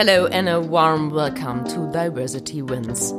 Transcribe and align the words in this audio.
Hello 0.00 0.28
and 0.28 0.48
a 0.48 0.58
warm 0.58 1.10
welcome 1.10 1.62
to 1.64 1.92
Diversity 1.92 2.62
Wins. 2.62 3.12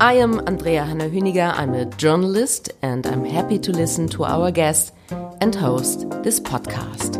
I 0.00 0.14
am 0.14 0.40
Andrea 0.48 0.84
Hanna 0.84 1.08
Hüniger. 1.08 1.54
I'm 1.56 1.72
a 1.72 1.84
journalist 1.84 2.68
and 2.82 3.06
I'm 3.06 3.24
happy 3.24 3.60
to 3.60 3.70
listen 3.70 4.08
to 4.08 4.24
our 4.24 4.50
guest 4.50 4.92
and 5.40 5.54
host 5.54 6.10
this 6.24 6.40
podcast. 6.40 7.12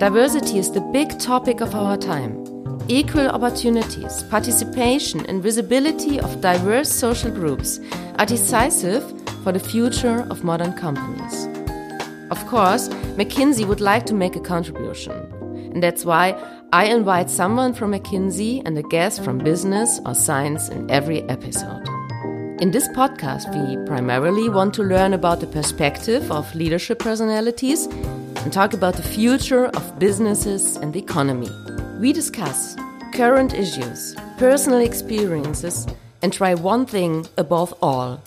Diversity 0.00 0.58
is 0.58 0.72
the 0.72 0.80
big 0.80 1.16
topic 1.20 1.60
of 1.60 1.76
our 1.76 1.96
time. 1.96 2.44
Equal 2.88 3.28
opportunities, 3.28 4.24
participation, 4.24 5.24
and 5.26 5.40
visibility 5.40 6.18
of 6.18 6.40
diverse 6.40 6.90
social 6.90 7.30
groups 7.30 7.78
are 8.18 8.26
decisive 8.26 9.04
for 9.44 9.52
the 9.52 9.60
future 9.60 10.26
of 10.28 10.42
modern 10.42 10.72
companies. 10.72 11.46
Of 12.32 12.44
course, 12.48 12.88
McKinsey 13.14 13.64
would 13.64 13.80
like 13.80 14.06
to 14.06 14.14
make 14.14 14.34
a 14.34 14.40
contribution, 14.40 15.12
and 15.72 15.80
that's 15.80 16.04
why 16.04 16.32
I 16.72 16.86
invite 16.86 17.30
someone 17.30 17.74
from 17.74 17.92
McKinsey 17.92 18.60
and 18.64 18.76
a 18.76 18.82
guest 18.82 19.22
from 19.22 19.38
business 19.38 20.00
or 20.04 20.14
science 20.14 20.68
in 20.68 20.90
every 20.90 21.22
episode. 21.28 21.86
In 22.60 22.72
this 22.72 22.88
podcast, 22.88 23.46
we 23.54 23.86
primarily 23.86 24.48
want 24.48 24.74
to 24.74 24.82
learn 24.82 25.14
about 25.14 25.38
the 25.38 25.46
perspective 25.46 26.32
of 26.32 26.52
leadership 26.56 26.98
personalities 26.98 27.86
and 27.86 28.52
talk 28.52 28.74
about 28.74 28.94
the 28.94 29.02
future 29.02 29.66
of 29.66 29.98
businesses 30.00 30.76
and 30.76 30.92
the 30.92 30.98
economy. 30.98 31.50
We 32.00 32.12
discuss 32.12 32.74
current 33.14 33.54
issues, 33.54 34.16
personal 34.36 34.80
experiences, 34.80 35.86
and 36.20 36.32
try 36.32 36.54
one 36.54 36.84
thing 36.84 37.26
above 37.38 37.74
all 37.80 38.20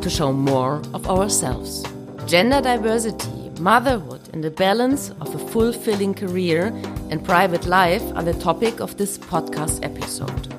to 0.00 0.10
show 0.10 0.32
more 0.32 0.82
of 0.92 1.08
ourselves. 1.08 1.84
Gender 2.26 2.60
diversity, 2.60 3.45
motherhood, 3.60 4.20
and 4.32 4.42
the 4.42 4.50
balance 4.50 5.10
of 5.20 5.34
a 5.34 5.38
fulfilling 5.38 6.14
career 6.14 6.66
and 7.10 7.24
private 7.24 7.66
life 7.66 8.02
are 8.14 8.22
the 8.22 8.34
topic 8.34 8.80
of 8.80 8.96
this 8.96 9.18
podcast 9.18 9.84
episode. 9.84 10.52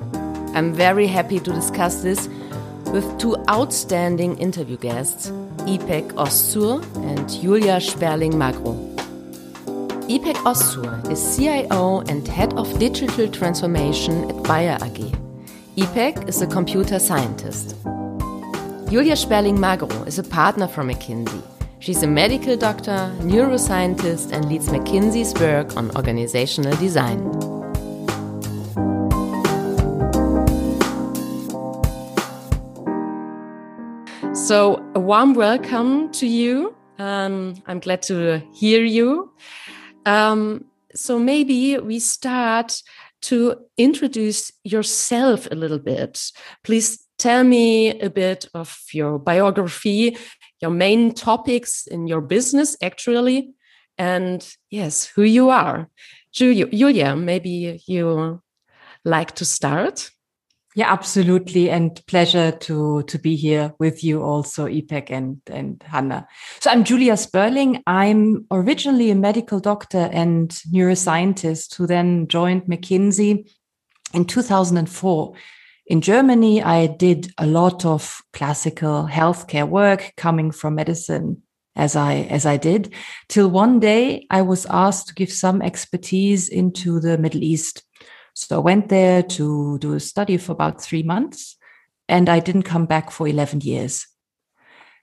I'm 0.56 0.72
very 0.72 1.06
happy 1.06 1.40
to 1.40 1.52
discuss 1.52 2.02
this 2.02 2.28
with 2.86 3.18
two 3.18 3.36
outstanding 3.48 4.38
interview 4.38 4.76
guests, 4.76 5.30
Ipek 5.66 6.12
Oztur 6.12 6.82
and 7.08 7.28
Julia 7.28 7.80
Sperling-Magro. 7.80 8.74
Ipek 10.08 10.36
Oztur 10.44 11.10
is 11.10 11.36
CIO 11.36 12.00
and 12.08 12.26
Head 12.26 12.54
of 12.54 12.78
Digital 12.78 13.28
Transformation 13.28 14.30
at 14.30 14.42
Bayer 14.44 14.78
AG. 14.82 15.12
Ipek 15.76 16.28
is 16.28 16.40
a 16.40 16.46
computer 16.46 16.98
scientist. 16.98 17.76
Julia 18.90 19.16
Sperling-Magro 19.16 20.04
is 20.04 20.18
a 20.18 20.24
partner 20.24 20.66
from 20.66 20.88
McKinsey 20.88 21.42
She's 21.80 22.02
a 22.02 22.08
medical 22.08 22.56
doctor, 22.56 23.14
neuroscientist, 23.20 24.32
and 24.32 24.48
leads 24.48 24.68
McKinsey's 24.68 25.32
work 25.40 25.76
on 25.76 25.94
organizational 25.96 26.76
design. 26.76 27.22
So, 34.34 34.84
a 34.96 35.00
warm 35.00 35.34
welcome 35.34 36.10
to 36.12 36.26
you. 36.26 36.74
Um, 36.98 37.62
I'm 37.66 37.78
glad 37.78 38.02
to 38.02 38.42
hear 38.52 38.82
you. 38.84 39.32
Um, 40.04 40.64
so, 40.96 41.16
maybe 41.20 41.78
we 41.78 42.00
start 42.00 42.82
to 43.22 43.54
introduce 43.76 44.50
yourself 44.64 45.46
a 45.52 45.54
little 45.54 45.78
bit. 45.78 46.32
Please 46.64 47.06
tell 47.18 47.44
me 47.44 48.00
a 48.00 48.10
bit 48.10 48.48
of 48.54 48.80
your 48.92 49.18
biography, 49.18 50.16
your 50.60 50.70
main 50.70 51.14
topics 51.14 51.86
in 51.86 52.06
your 52.06 52.20
business, 52.20 52.76
actually, 52.82 53.52
and 53.96 54.46
yes, 54.70 55.06
who 55.06 55.22
you 55.22 55.50
are. 55.50 55.88
Julia, 56.32 57.16
maybe 57.16 57.80
you 57.86 58.42
like 59.04 59.34
to 59.36 59.44
start? 59.44 60.10
Yeah, 60.74 60.92
absolutely. 60.92 61.70
And 61.70 62.00
pleasure 62.06 62.52
to, 62.52 63.02
to 63.02 63.18
be 63.18 63.34
here 63.34 63.74
with 63.80 64.04
you 64.04 64.22
also, 64.22 64.66
Ipek 64.66 65.10
and, 65.10 65.40
and 65.48 65.82
Hannah. 65.84 66.28
So 66.60 66.70
I'm 66.70 66.84
Julia 66.84 67.16
Sperling. 67.16 67.82
I'm 67.86 68.46
originally 68.52 69.10
a 69.10 69.16
medical 69.16 69.58
doctor 69.58 70.08
and 70.12 70.50
neuroscientist 70.72 71.74
who 71.74 71.88
then 71.88 72.28
joined 72.28 72.62
McKinsey 72.66 73.50
in 74.14 74.24
2004 74.24 75.34
in 75.88 76.02
Germany, 76.02 76.62
I 76.62 76.86
did 76.86 77.32
a 77.38 77.46
lot 77.46 77.86
of 77.86 78.20
classical 78.34 79.08
healthcare 79.10 79.66
work 79.66 80.12
coming 80.16 80.50
from 80.50 80.74
medicine 80.74 81.42
as 81.74 81.96
I 81.96 82.26
as 82.28 82.44
I 82.44 82.58
did 82.58 82.92
till 83.28 83.48
one 83.48 83.80
day 83.80 84.26
I 84.30 84.42
was 84.42 84.66
asked 84.66 85.08
to 85.08 85.14
give 85.14 85.32
some 85.32 85.62
expertise 85.62 86.48
into 86.48 87.00
the 87.00 87.16
Middle 87.16 87.42
East. 87.42 87.84
So 88.34 88.56
I 88.56 88.58
went 88.58 88.88
there 88.90 89.22
to 89.22 89.78
do 89.78 89.94
a 89.94 90.00
study 90.00 90.36
for 90.36 90.52
about 90.52 90.82
3 90.82 91.04
months 91.04 91.56
and 92.08 92.28
I 92.28 92.40
didn't 92.40 92.64
come 92.64 92.86
back 92.86 93.10
for 93.10 93.26
11 93.26 93.62
years. 93.62 94.06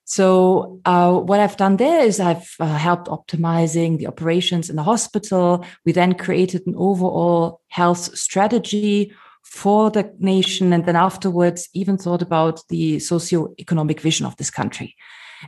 So 0.04 0.82
uh, 0.86 1.14
what 1.14 1.40
I've 1.40 1.58
done 1.58 1.78
there 1.78 2.02
is 2.02 2.20
I've 2.20 2.54
uh, 2.60 2.78
helped 2.78 3.08
optimizing 3.08 3.98
the 3.98 4.08
operations 4.08 4.70
in 4.70 4.76
the 4.76 4.84
hospital. 4.84 5.66
We 5.84 5.94
then 5.94 6.14
created 6.14 6.68
an 6.68 6.76
overall 6.78 7.62
health 7.70 8.16
strategy 8.16 9.12
for 9.46 9.92
the 9.92 10.12
nation 10.20 10.74
and 10.74 10.86
then 10.86 10.96
afterwards 10.96 11.70
even 11.74 11.98
thought 11.98 12.22
about 12.22 12.62
the 12.70 13.00
socio-economic 13.00 14.02
vision 14.02 14.26
of 14.26 14.36
this 14.38 14.50
country. 14.50 14.96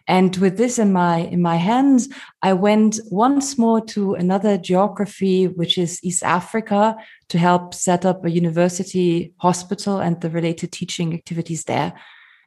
And 0.08 0.36
with 0.38 0.58
this 0.58 0.78
in 0.78 0.94
my 0.94 1.20
in 1.20 1.42
my 1.42 1.56
hands 1.56 2.08
i 2.44 2.54
went 2.54 3.00
once 3.10 3.58
more 3.58 3.82
to 3.86 4.14
another 4.14 4.58
geography 4.58 5.48
which 5.48 5.78
is 5.78 6.04
east 6.04 6.24
africa 6.24 6.96
to 7.30 7.38
help 7.38 7.74
set 7.74 8.06
up 8.06 8.24
a 8.24 8.30
university 8.30 9.34
hospital 9.38 9.98
and 9.98 10.22
the 10.22 10.30
related 10.30 10.72
teaching 10.72 11.14
activities 11.14 11.64
there. 11.64 11.94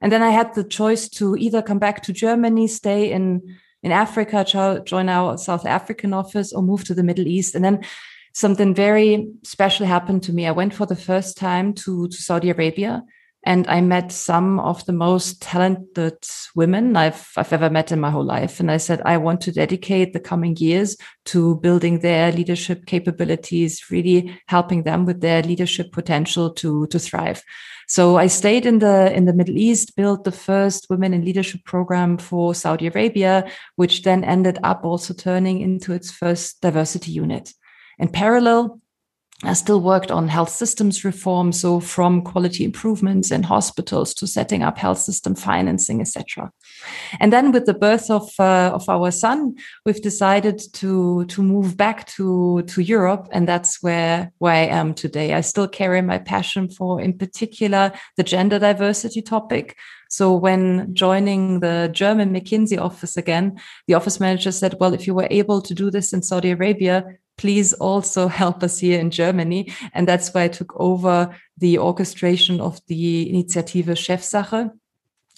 And 0.00 0.12
then 0.12 0.22
i 0.22 0.30
had 0.30 0.54
the 0.54 0.64
choice 0.64 1.08
to 1.08 1.34
either 1.36 1.62
come 1.62 1.80
back 1.80 2.02
to 2.04 2.12
germany 2.12 2.68
stay 2.68 3.10
in 3.10 3.58
in 3.82 3.90
africa 3.90 4.44
join 4.84 5.08
our 5.08 5.36
south 5.36 5.66
african 5.66 6.12
office 6.12 6.52
or 6.52 6.62
move 6.62 6.84
to 6.84 6.94
the 6.94 7.02
middle 7.02 7.26
east. 7.26 7.54
And 7.56 7.64
then 7.64 7.80
something 8.32 8.74
very 8.74 9.28
special 9.42 9.86
happened 9.86 10.22
to 10.24 10.32
me. 10.32 10.46
I 10.46 10.52
went 10.52 10.74
for 10.74 10.86
the 10.86 10.96
first 10.96 11.36
time 11.36 11.74
to, 11.74 12.08
to 12.08 12.16
Saudi 12.16 12.50
Arabia 12.50 13.02
and 13.44 13.66
I 13.68 13.80
met 13.80 14.12
some 14.12 14.60
of 14.60 14.84
the 14.84 14.92
most 14.92 15.40
talented 15.40 16.18
women 16.54 16.94
I've, 16.94 17.26
I've 17.38 17.52
ever 17.54 17.70
met 17.70 17.90
in 17.90 17.98
my 17.98 18.10
whole 18.10 18.24
life. 18.24 18.60
And 18.60 18.70
I 18.70 18.76
said, 18.76 19.00
I 19.06 19.16
want 19.16 19.40
to 19.42 19.52
dedicate 19.52 20.12
the 20.12 20.20
coming 20.20 20.56
years 20.58 20.96
to 21.26 21.56
building 21.56 22.00
their 22.00 22.32
leadership 22.32 22.84
capabilities, 22.84 23.90
really 23.90 24.38
helping 24.46 24.82
them 24.82 25.06
with 25.06 25.22
their 25.22 25.42
leadership 25.42 25.90
potential 25.90 26.50
to, 26.54 26.86
to 26.88 26.98
thrive. 26.98 27.42
So 27.88 28.18
I 28.18 28.26
stayed 28.26 28.66
in 28.66 28.78
the 28.78 29.12
in 29.12 29.24
the 29.24 29.32
Middle 29.32 29.56
East, 29.56 29.96
built 29.96 30.22
the 30.22 30.30
first 30.30 30.86
women 30.90 31.12
in 31.12 31.24
leadership 31.24 31.64
program 31.64 32.18
for 32.18 32.54
Saudi 32.54 32.86
Arabia, 32.86 33.50
which 33.74 34.02
then 34.02 34.22
ended 34.22 34.58
up 34.62 34.84
also 34.84 35.12
turning 35.12 35.60
into 35.60 35.92
its 35.92 36.08
first 36.08 36.60
diversity 36.60 37.10
unit. 37.10 37.52
In 38.00 38.08
parallel, 38.08 38.80
I 39.42 39.54
still 39.54 39.80
worked 39.80 40.10
on 40.10 40.28
health 40.28 40.50
systems 40.50 41.02
reform, 41.02 41.52
so 41.52 41.80
from 41.80 42.20
quality 42.22 42.62
improvements 42.62 43.30
in 43.30 43.42
hospitals 43.42 44.12
to 44.14 44.26
setting 44.26 44.62
up 44.62 44.76
health 44.76 44.98
system 44.98 45.34
financing, 45.34 46.02
etc. 46.02 46.50
And 47.20 47.32
then 47.32 47.50
with 47.50 47.64
the 47.64 47.72
birth 47.72 48.10
of 48.10 48.28
uh, 48.38 48.70
of 48.74 48.86
our 48.88 49.10
son, 49.10 49.54
we've 49.86 50.02
decided 50.02 50.60
to 50.74 51.24
to 51.26 51.42
move 51.42 51.76
back 51.76 52.06
to 52.16 52.62
to 52.62 52.82
Europe, 52.82 53.28
and 53.32 53.48
that's 53.48 53.82
where 53.82 54.30
where 54.38 54.52
I 54.52 54.66
am 54.66 54.92
today. 54.92 55.32
I 55.32 55.40
still 55.40 55.68
carry 55.68 56.02
my 56.02 56.18
passion 56.18 56.68
for, 56.68 57.00
in 57.00 57.16
particular, 57.16 57.92
the 58.16 58.22
gender 58.22 58.58
diversity 58.58 59.22
topic. 59.22 59.76
So 60.10 60.34
when 60.34 60.94
joining 60.94 61.60
the 61.60 61.88
German 61.92 62.34
McKinsey 62.34 62.78
office 62.78 63.16
again, 63.16 63.58
the 63.86 63.94
office 63.94 64.20
manager 64.20 64.52
said, 64.52 64.76
"Well, 64.80 64.92
if 64.92 65.06
you 65.06 65.14
were 65.14 65.28
able 65.30 65.62
to 65.62 65.74
do 65.74 65.90
this 65.90 66.12
in 66.12 66.22
Saudi 66.22 66.50
Arabia, 66.50 67.04
please 67.40 67.72
also 67.72 68.28
help 68.28 68.62
us 68.62 68.78
here 68.78 69.00
in 69.00 69.10
Germany. 69.10 69.72
And 69.94 70.06
that's 70.06 70.34
why 70.34 70.42
I 70.42 70.48
took 70.48 70.78
over 70.78 71.34
the 71.56 71.78
orchestration 71.78 72.60
of 72.60 72.78
the 72.86 73.30
Initiative 73.30 73.98
Chefsache, 73.98 74.68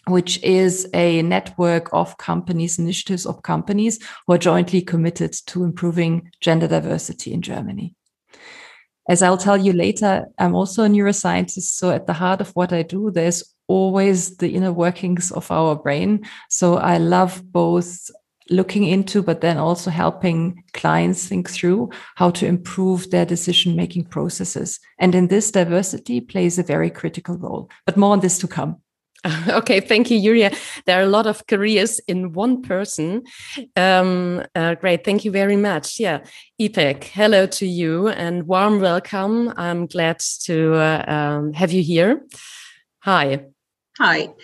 which 0.08 0.43
is 0.43 0.88
a 0.94 1.22
network 1.22 1.88
of 1.93 2.19
companies, 2.19 2.81
initiatives 2.81 3.25
of 3.25 3.43
companies 3.43 4.00
who 4.26 4.32
are 4.32 4.38
jointly 4.38 4.82
committed 4.82 5.32
to 5.46 5.62
improving 5.62 6.28
gender 6.40 6.66
diversity 6.66 7.32
in 7.32 7.40
Germany. 7.40 7.94
As 9.08 9.22
I'll 9.22 9.38
tell 9.38 9.56
you 9.56 9.72
later, 9.72 10.26
I'm 10.38 10.56
also 10.56 10.82
a 10.82 10.88
neuroscientist. 10.88 11.76
So 11.76 11.90
at 11.90 12.08
the 12.08 12.14
heart 12.14 12.40
of 12.40 12.50
what 12.50 12.72
I 12.72 12.82
do, 12.82 13.12
there's 13.12 13.44
always 13.69 14.37
the 14.38 14.55
inner 14.56 14.72
workings 14.72 15.31
of 15.31 15.48
our 15.52 15.76
brain. 15.76 16.25
So 16.50 16.78
I 16.78 16.98
love 16.98 17.43
both 17.52 18.10
looking 18.52 18.84
into, 18.84 19.22
but 19.22 19.40
then 19.40 19.56
also 19.56 19.90
helping 19.90 20.62
clients 20.75 21.26
think 21.26 21.50
through 21.50 21.90
how 22.16 22.31
to 22.31 22.46
improve 22.46 23.10
their 23.10 23.26
decision 23.26 23.75
making 23.75 24.04
processes. 24.04 24.78
And 24.99 25.14
in 25.14 25.28
this, 25.28 25.50
diversity 25.50 26.20
plays 26.20 26.58
a 26.58 26.62
very 26.62 26.90
critical 26.90 27.37
role. 27.37 27.70
But 27.87 27.96
more 27.96 28.12
on 28.12 28.20
this 28.20 28.38
to 28.38 28.49
come. 28.49 28.76
Okay, 29.49 29.81
thank 29.81 30.10
you, 30.10 30.20
Julia. 30.20 30.50
There 30.84 30.99
are 30.99 31.04
a 31.04 31.08
lot 31.08 31.26
of 31.26 31.46
careers 31.46 32.00
in 32.08 32.32
one 32.32 32.62
person. 32.62 33.22
Um, 33.76 34.43
uh, 34.55 34.75
great, 34.75 35.05
thank 35.05 35.25
you 35.25 35.31
very 35.31 35.56
much. 35.56 36.00
Yeah, 36.00 36.25
Ipek, 36.60 37.05
hello 37.05 37.46
to 37.46 37.66
you 37.66 38.08
and 38.08 38.48
warm 38.48 38.81
welcome. 38.81 39.52
I'm 39.56 39.87
glad 39.87 40.19
to 40.44 40.75
uh, 40.75 41.05
um, 41.06 41.52
have 41.52 41.72
you 41.72 41.82
here. 41.82 42.26
Hi. 43.00 43.46
Hi. 43.98 44.34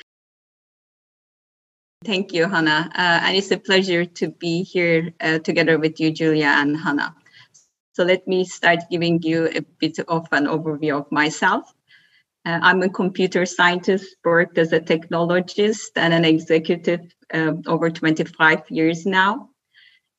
Thank 2.05 2.33
you, 2.33 2.49
Hannah. 2.49 2.91
Uh, 2.95 3.21
and 3.27 3.37
it's 3.37 3.51
a 3.51 3.59
pleasure 3.59 4.05
to 4.05 4.29
be 4.31 4.63
here 4.63 5.13
uh, 5.21 5.41
together 5.41 5.79
with 5.79 5.99
you, 6.01 6.13
Julia 6.13 6.47
and 6.47 6.77
Hannah. 6.77 7.15
So 7.95 8.05
let 8.05 8.27
me 8.29 8.45
start 8.45 8.81
giving 8.91 9.21
you 9.23 9.49
a 9.49 9.63
bit 9.81 9.99
of 10.07 10.29
an 10.33 10.47
overview 10.47 10.99
of 11.01 11.11
myself. 11.11 11.73
Uh, 12.47 12.61
I'm 12.63 12.83
a 12.83 12.89
computer 12.89 13.45
scientist, 13.47 14.17
worked 14.25 14.59
as 14.59 14.73
a 14.73 14.81
technologist 14.81 15.91
and 15.97 16.15
an 16.15 16.25
executive 16.25 17.01
uh, 17.35 17.55
over 17.67 17.91
25 17.91 18.71
years 18.71 19.05
now. 19.05 19.51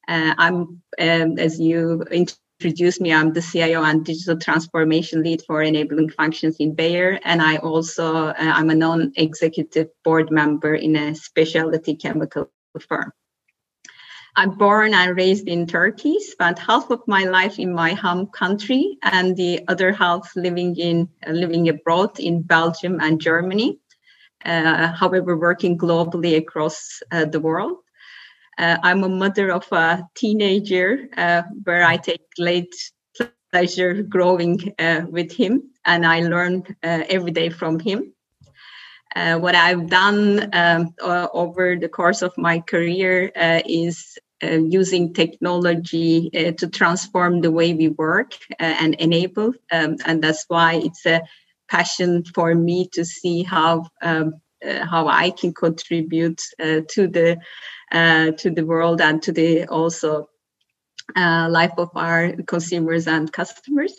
Uh, 0.08 0.36
I'm, 0.38 0.82
um, 1.00 1.40
as 1.40 1.60
you 1.60 2.04
introduced 2.62 3.00
me, 3.00 3.14
I'm 3.14 3.32
the 3.32 3.42
CIO 3.42 3.84
and 3.84 4.04
digital 4.04 4.38
transformation 4.38 5.24
lead 5.24 5.42
for 5.48 5.62
enabling 5.62 6.10
functions 6.10 6.58
in 6.60 6.76
Bayer, 6.76 7.18
and 7.24 7.42
I 7.42 7.56
also 7.58 8.28
uh, 8.28 8.34
I'm 8.38 8.70
a 8.70 8.76
non-executive 8.76 9.88
board 10.04 10.30
member 10.30 10.76
in 10.76 10.98
a 10.98 11.16
specialty 11.16 11.96
chemical 11.96 12.52
firm. 12.90 13.14
I'm 14.36 14.58
born 14.58 14.94
and 14.94 15.16
raised 15.16 15.48
in 15.48 15.68
Turkey, 15.68 16.20
spent 16.20 16.60
half 16.60 16.92
of 16.92 17.02
my 17.08 17.24
life 17.24 17.60
in 17.60 17.74
my 17.74 17.94
home 17.94 18.28
country 18.28 18.98
and 19.04 19.38
the 19.38 19.62
other 19.70 19.94
half 19.94 20.30
living 20.36 20.76
in 20.76 21.08
uh, 21.26 21.32
living 21.32 21.70
abroad 21.70 22.20
in 22.20 22.42
Belgium 22.42 23.00
and 23.00 23.22
Germany. 23.22 23.80
Uh, 24.44 24.92
however, 24.92 25.38
working 25.38 25.78
globally 25.78 26.38
across 26.38 27.02
uh, 27.12 27.24
the 27.26 27.40
world. 27.40 27.78
Uh, 28.60 28.78
I'm 28.84 29.04
a 29.04 29.10
mother 29.10 29.52
of 29.52 29.66
a 29.72 30.04
teenager 30.16 31.08
uh, 31.18 31.44
where 31.64 31.84
I 31.84 31.98
take 31.98 32.22
great 32.36 32.76
pleasure 33.52 34.04
growing 34.04 34.76
uh, 34.78 35.06
with 35.10 35.32
him, 35.32 35.72
and 35.86 36.06
I 36.06 36.20
learn 36.22 36.64
every 36.84 37.32
day 37.32 37.50
from 37.50 37.80
him. 37.80 38.14
Uh, 39.16 39.40
what 39.40 39.56
I've 39.56 39.88
done 39.88 40.50
um, 40.54 40.94
uh, 41.02 41.28
over 41.34 41.76
the 41.76 41.90
course 41.90 42.22
of 42.22 42.38
my 42.38 42.60
career 42.60 43.32
uh, 43.36 43.62
is 43.66 44.18
uh, 44.44 44.60
using 44.70 45.14
technology 45.14 46.30
uh, 46.36 46.52
to 46.54 46.68
transform 46.68 47.42
the 47.42 47.52
way 47.52 47.74
we 47.74 47.90
work 47.90 48.34
uh, 48.52 48.76
and 48.80 48.96
enable. 48.96 49.54
Um, 49.72 49.98
and 50.06 50.24
that's 50.24 50.46
why 50.48 50.76
it's 50.76 51.06
a 51.06 51.22
passion 51.70 52.24
for 52.24 52.54
me 52.56 52.88
to 52.94 53.04
see 53.04 53.44
how 53.44 53.88
um, 54.02 54.28
uh, 54.28 54.38
how 54.64 55.08
I 55.08 55.32
can 55.32 55.54
contribute 55.54 56.42
uh, 56.60 56.82
to 56.90 57.08
the 57.08 57.38
uh, 57.92 58.32
to 58.32 58.50
the 58.52 58.66
world 58.66 59.02
and 59.02 59.22
to 59.24 59.32
the 59.32 59.66
also 59.68 60.30
life 61.16 61.74
of 61.78 61.90
our 61.96 62.34
consumers 62.48 63.08
and 63.08 63.32
customers. 63.32 63.96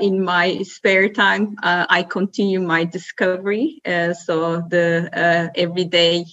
in 0.00 0.24
my 0.24 0.62
spare 0.62 1.08
time, 1.10 1.56
I 1.62 2.02
continue 2.02 2.60
my 2.60 2.84
discovery. 2.84 3.80
so 3.84 4.62
the 4.68 5.50
every 5.54 5.84
day 5.84 6.24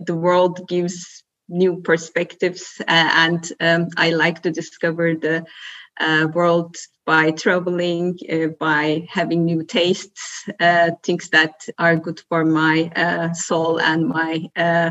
the 0.00 0.14
world 0.14 0.66
gives 0.68 1.24
new 1.48 1.80
perspectives 1.82 2.80
uh, 2.80 3.10
and 3.14 3.52
um, 3.60 3.88
i 3.96 4.10
like 4.10 4.42
to 4.42 4.50
discover 4.50 5.14
the 5.14 5.44
uh, 6.00 6.28
world 6.34 6.76
by 7.04 7.30
traveling 7.32 8.16
uh, 8.30 8.48
by 8.58 9.06
having 9.10 9.44
new 9.44 9.64
tastes 9.64 10.48
uh, 10.60 10.90
things 11.02 11.28
that 11.30 11.66
are 11.78 11.96
good 11.96 12.20
for 12.28 12.44
my 12.44 12.90
uh, 12.96 13.32
soul 13.32 13.80
and 13.80 14.08
my 14.08 14.48
uh, 14.56 14.90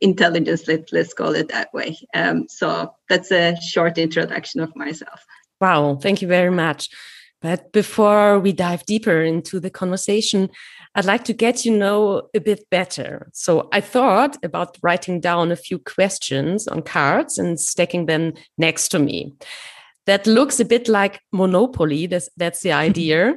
intelligence 0.00 0.68
let, 0.68 0.92
let's 0.92 1.14
call 1.14 1.34
it 1.34 1.48
that 1.48 1.72
way. 1.72 1.96
Um, 2.14 2.46
so 2.48 2.94
that's 3.08 3.32
a 3.32 3.56
short 3.60 3.96
introduction 3.98 4.60
of 4.60 4.74
myself. 4.76 5.24
Wow 5.60 5.96
thank 5.96 6.22
you 6.22 6.28
very 6.28 6.50
much. 6.50 6.90
But 7.42 7.72
before 7.72 8.38
we 8.38 8.52
dive 8.52 8.84
deeper 8.86 9.22
into 9.22 9.60
the 9.60 9.70
conversation 9.70 10.50
I'd 10.96 11.04
like 11.04 11.24
to 11.24 11.34
get 11.34 11.66
you 11.66 11.76
know 11.76 12.22
a 12.34 12.40
bit 12.40 12.68
better. 12.70 13.28
So 13.34 13.68
I 13.70 13.82
thought 13.82 14.38
about 14.42 14.78
writing 14.82 15.20
down 15.20 15.52
a 15.52 15.56
few 15.56 15.78
questions 15.78 16.66
on 16.66 16.80
cards 16.80 17.36
and 17.36 17.60
stacking 17.60 18.06
them 18.06 18.32
next 18.56 18.88
to 18.88 18.98
me. 18.98 19.34
That 20.06 20.26
looks 20.26 20.58
a 20.58 20.64
bit 20.64 20.88
like 20.88 21.20
Monopoly. 21.32 22.06
That's, 22.06 22.30
that's 22.38 22.62
the 22.62 22.72
idea. 22.86 23.34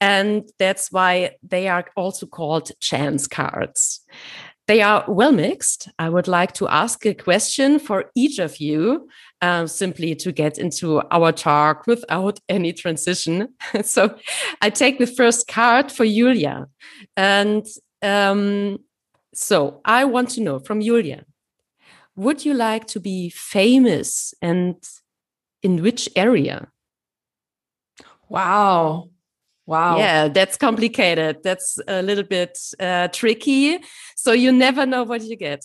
and 0.00 0.48
that's 0.58 0.90
why 0.90 1.32
they 1.42 1.68
are 1.68 1.84
also 1.94 2.26
called 2.26 2.70
chance 2.80 3.26
cards. 3.26 4.00
They 4.66 4.80
are 4.80 5.04
well 5.06 5.32
mixed. 5.32 5.90
I 5.98 6.08
would 6.08 6.26
like 6.26 6.52
to 6.54 6.68
ask 6.68 7.04
a 7.04 7.12
question 7.12 7.78
for 7.78 8.06
each 8.14 8.38
of 8.38 8.56
you, 8.60 9.08
uh, 9.44 9.66
simply 9.66 10.14
to 10.14 10.32
get 10.32 10.58
into 10.58 11.02
our 11.10 11.30
talk 11.32 11.86
without 11.86 12.40
any 12.48 12.72
transition. 12.72 13.48
so 13.82 14.16
I 14.62 14.70
take 14.70 14.98
the 14.98 15.06
first 15.06 15.46
card 15.48 15.92
for 15.92 16.06
Julia. 16.06 16.66
And 17.16 17.66
um, 18.02 18.78
so 19.34 19.80
I 19.84 20.04
want 20.04 20.30
to 20.30 20.40
know 20.40 20.58
from 20.58 20.80
Julia 20.80 21.24
would 22.16 22.44
you 22.44 22.54
like 22.54 22.86
to 22.86 23.00
be 23.00 23.28
famous 23.28 24.34
and 24.40 24.76
in 25.64 25.82
which 25.82 26.08
area? 26.14 26.68
Wow. 28.28 29.10
Wow. 29.66 29.98
Yeah, 29.98 30.28
that's 30.28 30.56
complicated. 30.56 31.38
That's 31.42 31.78
a 31.88 32.02
little 32.02 32.22
bit 32.22 32.56
uh, 32.78 33.08
tricky. 33.08 33.80
So 34.16 34.30
you 34.30 34.52
never 34.52 34.86
know 34.86 35.02
what 35.02 35.22
you 35.22 35.36
get. 35.36 35.64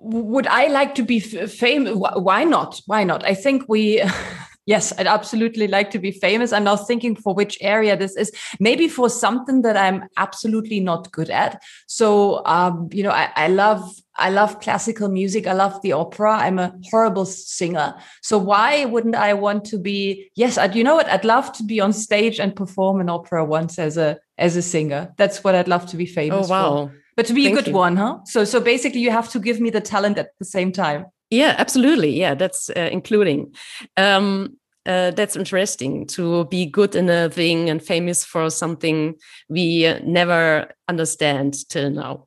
Would 0.00 0.46
I 0.46 0.68
like 0.68 0.94
to 0.96 1.02
be 1.02 1.20
famous? 1.20 1.94
Why 1.94 2.44
not? 2.44 2.80
Why 2.86 3.04
not? 3.04 3.24
I 3.24 3.34
think 3.34 3.64
we. 3.68 4.02
yes, 4.66 4.92
I'd 4.98 5.06
absolutely 5.06 5.66
like 5.66 5.90
to 5.92 5.98
be 5.98 6.12
famous. 6.12 6.52
I'm 6.52 6.64
now 6.64 6.76
thinking 6.76 7.16
for 7.16 7.34
which 7.34 7.58
area 7.60 7.96
this 7.96 8.14
is. 8.16 8.30
Maybe 8.60 8.86
for 8.86 9.08
something 9.08 9.62
that 9.62 9.76
I'm 9.76 10.04
absolutely 10.16 10.78
not 10.78 11.10
good 11.10 11.30
at. 11.30 11.60
So, 11.86 12.44
um, 12.46 12.88
you 12.92 13.02
know, 13.02 13.10
I, 13.10 13.30
I 13.34 13.48
love 13.48 13.90
I 14.18 14.30
love 14.30 14.60
classical 14.60 15.08
music. 15.08 15.46
I 15.46 15.52
love 15.52 15.80
the 15.82 15.92
opera. 15.92 16.32
I'm 16.32 16.58
a 16.58 16.74
horrible 16.90 17.24
singer. 17.24 17.94
So 18.22 18.36
why 18.36 18.84
wouldn't 18.84 19.14
I 19.14 19.32
want 19.32 19.64
to 19.66 19.78
be? 19.78 20.30
Yes, 20.34 20.58
I'd, 20.58 20.74
you 20.74 20.84
know 20.84 20.96
what? 20.96 21.08
I'd 21.08 21.24
love 21.24 21.52
to 21.52 21.62
be 21.62 21.80
on 21.80 21.92
stage 21.92 22.38
and 22.40 22.54
perform 22.54 23.00
an 23.00 23.08
opera 23.08 23.44
once 23.44 23.78
as 23.78 23.96
a 23.96 24.18
as 24.36 24.56
a 24.56 24.62
singer. 24.62 25.14
That's 25.16 25.42
what 25.42 25.54
I'd 25.54 25.68
love 25.68 25.86
to 25.86 25.96
be 25.96 26.06
famous 26.06 26.46
oh, 26.48 26.50
wow. 26.50 26.86
for. 26.86 26.94
But 27.18 27.26
to 27.26 27.34
be 27.34 27.46
Thank 27.46 27.58
a 27.58 27.62
good 27.62 27.70
you. 27.70 27.74
one, 27.74 27.96
huh? 27.96 28.18
So 28.26 28.44
so 28.44 28.60
basically, 28.60 29.00
you 29.00 29.10
have 29.10 29.28
to 29.30 29.40
give 29.40 29.58
me 29.58 29.70
the 29.70 29.80
talent 29.80 30.18
at 30.18 30.28
the 30.38 30.44
same 30.44 30.70
time. 30.70 31.06
Yeah, 31.30 31.56
absolutely. 31.58 32.10
Yeah, 32.10 32.34
that's 32.36 32.70
uh, 32.70 32.88
including. 32.92 33.56
Um, 33.96 34.56
uh, 34.86 35.10
that's 35.10 35.34
interesting 35.34 36.06
to 36.06 36.44
be 36.44 36.64
good 36.64 36.94
in 36.94 37.10
a 37.10 37.28
thing 37.28 37.68
and 37.68 37.82
famous 37.82 38.24
for 38.24 38.50
something 38.50 39.16
we 39.48 39.84
uh, 39.84 39.98
never 40.04 40.70
understand 40.86 41.68
till 41.68 41.90
now. 41.90 42.24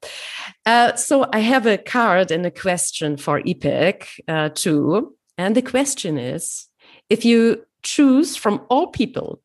Uh, 0.65 0.93
so 0.95 1.25
I 1.31 1.39
have 1.39 1.65
a 1.65 1.77
card 1.77 2.29
and 2.29 2.45
a 2.45 2.51
question 2.51 3.15
for 3.15 3.41
Ipek 3.41 4.07
uh, 4.27 4.50
too. 4.50 5.15
And 5.38 5.55
the 5.55 5.62
question 5.62 6.17
is 6.17 6.67
if 7.10 7.24
you 7.24 7.63
choose 7.81 8.36
from 8.36 8.62
all 8.69 8.88
people, 8.88 9.41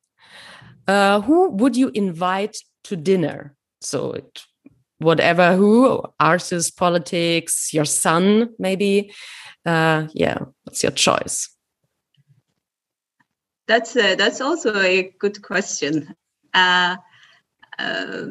uh, 0.88 1.20
who 1.20 1.50
would 1.50 1.76
you 1.76 1.92
invite 1.94 2.58
to 2.84 2.96
dinner? 2.96 3.54
So 3.80 4.12
it, 4.12 4.42
whatever 4.98 5.56
who, 5.56 6.02
artists, 6.18 6.70
politics, 6.70 7.72
your 7.72 7.84
son, 7.84 8.50
maybe. 8.58 9.12
Uh, 9.64 10.06
yeah, 10.12 10.38
what's 10.64 10.82
your 10.82 10.92
choice? 10.92 11.48
That's 13.66 13.96
a, 13.96 14.14
that's 14.14 14.40
also 14.40 14.80
a 14.80 15.12
good 15.18 15.42
question. 15.42 16.14
Uh, 16.54 16.96
uh, 17.78 18.26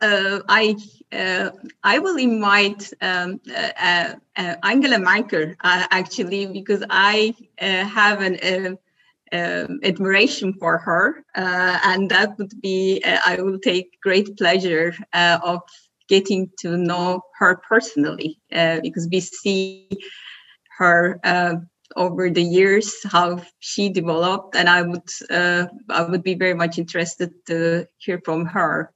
uh, 0.00 0.40
I 0.48 0.76
uh, 1.12 1.50
I 1.82 1.98
will 1.98 2.16
invite 2.16 2.92
um, 3.00 3.40
uh, 3.54 4.14
uh, 4.36 4.54
Angela 4.62 4.98
Merkel 4.98 5.54
actually 5.62 6.46
because 6.46 6.84
I 6.88 7.34
have 7.58 8.20
an 8.20 8.78
um, 9.32 9.80
admiration 9.82 10.54
for 10.54 10.78
her, 10.78 11.24
and 11.34 12.10
that 12.10 12.38
would 12.38 12.52
be 12.60 13.02
I 13.04 13.36
will 13.40 13.58
take 13.58 14.00
great 14.02 14.36
pleasure 14.36 14.94
of 15.12 15.60
getting 16.08 16.50
to 16.60 16.76
know 16.76 17.20
her 17.38 17.60
personally 17.68 18.40
because 18.50 19.08
we 19.10 19.20
see 19.20 19.88
her 20.78 21.20
over 21.96 22.30
the 22.30 22.42
years 22.42 22.94
how 23.04 23.42
she 23.60 23.88
developed 23.88 24.54
and 24.54 24.68
i 24.68 24.82
would 24.82 25.08
uh, 25.30 25.66
i 25.90 26.02
would 26.02 26.22
be 26.22 26.34
very 26.34 26.54
much 26.54 26.78
interested 26.78 27.30
to 27.46 27.86
hear 27.98 28.20
from 28.24 28.46
her. 28.46 28.92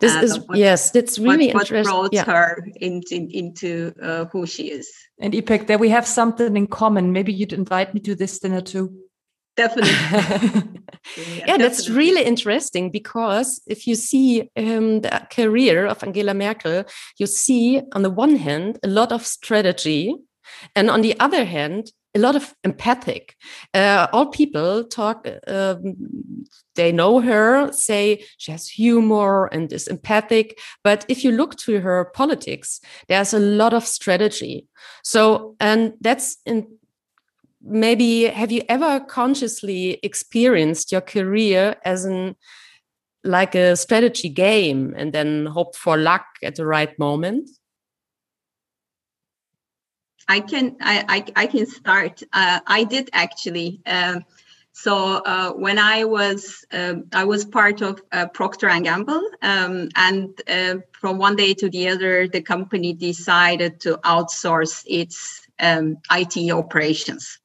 This 0.00 0.16
uh, 0.16 0.20
is 0.20 0.38
what, 0.40 0.58
yes 0.58 0.90
that's 0.90 1.18
really 1.18 1.48
what, 1.48 1.54
what 1.54 1.62
interesting 1.62 1.92
brought 1.92 2.12
yeah. 2.12 2.24
her 2.24 2.66
into 2.76 3.26
into 3.30 3.94
uh, 4.02 4.24
who 4.26 4.46
she 4.46 4.70
is. 4.70 4.90
And 5.18 5.32
ipek 5.34 5.66
there 5.66 5.78
we 5.78 5.90
have 5.90 6.06
something 6.06 6.56
in 6.56 6.66
common. 6.66 7.12
Maybe 7.12 7.32
you'd 7.32 7.52
invite 7.52 7.94
me 7.94 8.00
to 8.00 8.14
this 8.14 8.38
dinner 8.38 8.60
too 8.60 8.92
definitely. 9.56 9.92
yeah, 11.16 11.44
yeah 11.46 11.56
that's 11.56 11.88
really 11.88 12.22
interesting 12.24 12.90
because 12.90 13.60
if 13.66 13.86
you 13.86 13.94
see 13.94 14.50
um, 14.56 15.00
the 15.00 15.26
career 15.30 15.86
of 15.86 16.02
Angela 16.02 16.34
Merkel, 16.34 16.84
you 17.18 17.26
see 17.26 17.82
on 17.92 18.02
the 18.02 18.10
one 18.10 18.36
hand 18.36 18.78
a 18.82 18.88
lot 18.88 19.12
of 19.12 19.26
strategy, 19.26 20.14
and 20.74 20.90
on 20.90 21.00
the 21.02 21.18
other 21.20 21.44
hand, 21.44 21.92
a 22.14 22.18
lot 22.18 22.34
of 22.34 22.54
empathic. 22.64 23.36
Uh, 23.72 24.08
all 24.12 24.26
people 24.26 24.84
talk, 24.84 25.28
um, 25.46 25.96
they 26.74 26.90
know 26.90 27.20
her, 27.20 27.72
say 27.72 28.24
she 28.36 28.50
has 28.50 28.68
humor 28.68 29.46
and 29.52 29.72
is 29.72 29.86
empathic. 29.86 30.58
But 30.82 31.04
if 31.08 31.24
you 31.24 31.30
look 31.30 31.56
to 31.58 31.80
her 31.80 32.10
politics, 32.14 32.80
there's 33.08 33.32
a 33.32 33.38
lot 33.38 33.72
of 33.72 33.86
strategy. 33.86 34.66
So, 35.04 35.56
and 35.60 35.94
that's 36.00 36.38
in 36.44 36.66
maybe 37.62 38.24
have 38.24 38.50
you 38.50 38.62
ever 38.68 39.00
consciously 39.00 39.98
experienced 40.02 40.92
your 40.92 41.00
career 41.00 41.76
as 41.84 42.04
an 42.04 42.36
like 43.22 43.54
a 43.54 43.76
strategy 43.76 44.30
game 44.30 44.94
and 44.96 45.12
then 45.12 45.46
hoped 45.46 45.76
for 45.76 45.96
luck 45.96 46.24
at 46.42 46.54
the 46.56 46.64
right 46.64 46.98
moment? 46.98 47.50
I 50.28 50.40
can 50.40 50.76
I, 50.80 51.04
I, 51.08 51.42
I 51.42 51.46
can 51.46 51.66
start. 51.66 52.22
Uh, 52.32 52.60
I 52.66 52.84
did 52.84 53.10
actually. 53.12 53.80
Um, 53.84 54.24
so 54.72 55.16
uh, 55.24 55.52
when 55.52 55.78
I 55.78 56.04
was 56.04 56.64
um, 56.72 57.04
I 57.12 57.24
was 57.24 57.44
part 57.44 57.82
of 57.82 58.00
uh, 58.12 58.28
Procter 58.28 58.68
and 58.68 58.84
Gamble, 58.84 59.22
um, 59.42 59.88
and 59.96 60.40
uh, 60.48 60.76
from 60.92 61.18
one 61.18 61.36
day 61.36 61.52
to 61.54 61.68
the 61.68 61.88
other, 61.88 62.28
the 62.28 62.40
company 62.40 62.92
decided 62.92 63.80
to 63.80 63.98
outsource 64.04 64.84
its 64.86 65.42
um, 65.58 65.98
IT 66.10 66.50
operations. 66.50 67.40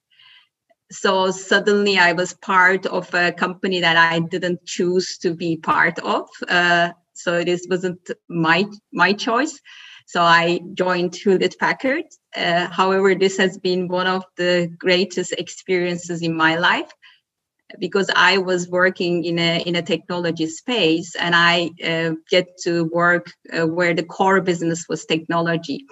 So 0.91 1.31
suddenly, 1.31 1.97
I 1.97 2.13
was 2.13 2.33
part 2.33 2.85
of 2.85 3.11
a 3.13 3.31
company 3.31 3.81
that 3.81 3.97
I 3.97 4.19
didn't 4.19 4.65
choose 4.65 5.17
to 5.19 5.33
be 5.33 5.57
part 5.57 5.97
of. 5.99 6.29
Uh, 6.47 6.91
so 7.13 7.43
this 7.43 7.65
wasn't 7.69 8.11
my 8.29 8.65
my 8.93 9.13
choice. 9.13 9.59
So 10.05 10.21
I 10.21 10.59
joined 10.75 11.15
Hewlett 11.15 11.57
Packard. 11.59 12.05
Uh, 12.35 12.67
however, 12.67 13.15
this 13.15 13.37
has 13.37 13.57
been 13.57 13.87
one 13.87 14.05
of 14.05 14.23
the 14.37 14.69
greatest 14.77 15.31
experiences 15.31 16.21
in 16.21 16.35
my 16.35 16.57
life 16.57 16.91
because 17.79 18.09
I 18.15 18.37
was 18.37 18.69
working 18.69 19.23
in 19.25 19.39
a 19.39 19.61
in 19.65 19.75
a 19.75 19.81
technology 19.81 20.47
space 20.47 21.15
and 21.15 21.33
I 21.35 21.71
uh, 21.83 22.15
get 22.29 22.57
to 22.63 22.85
work 22.85 23.31
uh, 23.51 23.65
where 23.65 23.93
the 23.93 24.03
core 24.03 24.41
business 24.41 24.85
was 24.87 25.05
technology. 25.05 25.85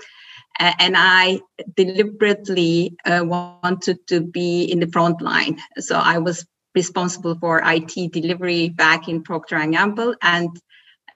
And 0.60 0.96
I 0.98 1.42
deliberately 1.76 2.96
uh, 3.06 3.24
wanted 3.26 4.06
to 4.08 4.22
be 4.22 4.64
in 4.66 4.80
the 4.80 4.88
front 4.88 5.22
line. 5.22 5.60
So 5.80 5.98
I 5.98 6.20
was 6.20 6.46
responsible 6.76 7.36
for 7.40 7.62
IT 7.64 8.12
delivery 8.12 8.70
back 8.70 9.08
in 9.08 9.24
Procter 9.24 9.56
and 9.58 9.74
Gamble, 9.74 10.16
and 10.22 10.50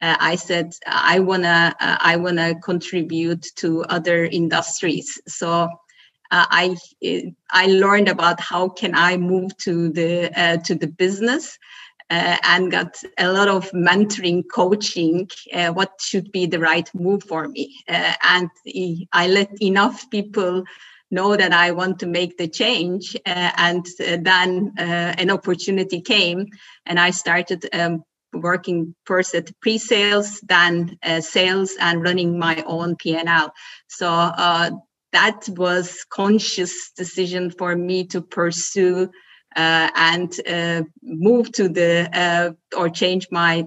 uh, 0.02 0.18
I 0.20 0.36
said 0.36 0.74
I 0.86 1.20
wanna 1.20 1.76
uh, 1.80 1.98
I 2.00 2.18
wanna 2.18 2.56
contribute 2.60 3.46
to 3.58 3.84
other 3.84 4.26
industries. 4.26 5.20
So 5.28 5.70
uh, 6.32 6.46
I 6.50 6.76
I 7.52 7.68
learned 7.68 8.10
about 8.10 8.40
how 8.40 8.70
can 8.70 8.94
I 8.96 9.18
move 9.18 9.56
to 9.58 9.90
the 9.90 10.32
uh, 10.40 10.58
to 10.58 10.76
the 10.76 10.88
business. 10.88 11.58
Uh, 12.10 12.38
and 12.44 12.72
got 12.72 13.04
a 13.18 13.30
lot 13.34 13.50
of 13.50 13.70
mentoring 13.72 14.42
coaching 14.50 15.30
uh, 15.54 15.68
what 15.74 15.92
should 16.00 16.32
be 16.32 16.46
the 16.46 16.58
right 16.58 16.90
move 16.96 17.22
for 17.24 17.50
me 17.50 17.76
and 17.86 18.50
i 19.12 19.28
let 19.28 19.52
enough 19.62 20.10
people 20.10 20.64
know 21.12 21.36
that 21.36 21.54
I 21.54 21.72
want 21.72 22.00
to 22.00 22.06
make 22.06 22.38
the 22.38 22.48
change. 22.48 23.16
Uh, 23.26 23.52
and 23.58 23.86
uh, 24.00 24.18
then 24.22 24.74
uh, 24.78 25.16
an 25.18 25.30
opportunity 25.30 26.02
came, 26.02 26.48
and 26.86 27.00
I 27.00 27.12
started 27.12 27.68
um, 27.74 28.04
working 28.34 28.96
first 29.06 29.34
at 29.34 29.52
pre-sales, 29.62 30.42
then 30.42 30.98
uh, 31.04 31.22
sales, 31.22 31.76
and 31.80 32.04
running 32.04 32.38
my 32.38 32.64
own 32.68 32.96
P&L. 32.96 33.54
So 33.88 34.10
uh, 34.10 34.72
that 35.14 35.48
was 35.50 36.06
conscious 36.10 36.92
decision 36.92 37.52
for 37.52 37.76
me 37.76 38.06
to 38.08 38.22
pursue 38.22 39.10
uh, 39.58 39.90
and 39.96 40.40
uh, 40.48 40.84
move 41.02 41.52
to 41.52 41.68
the 41.68 42.10
uh, 42.14 42.78
or 42.78 42.90
change 42.90 43.28
my 43.32 43.66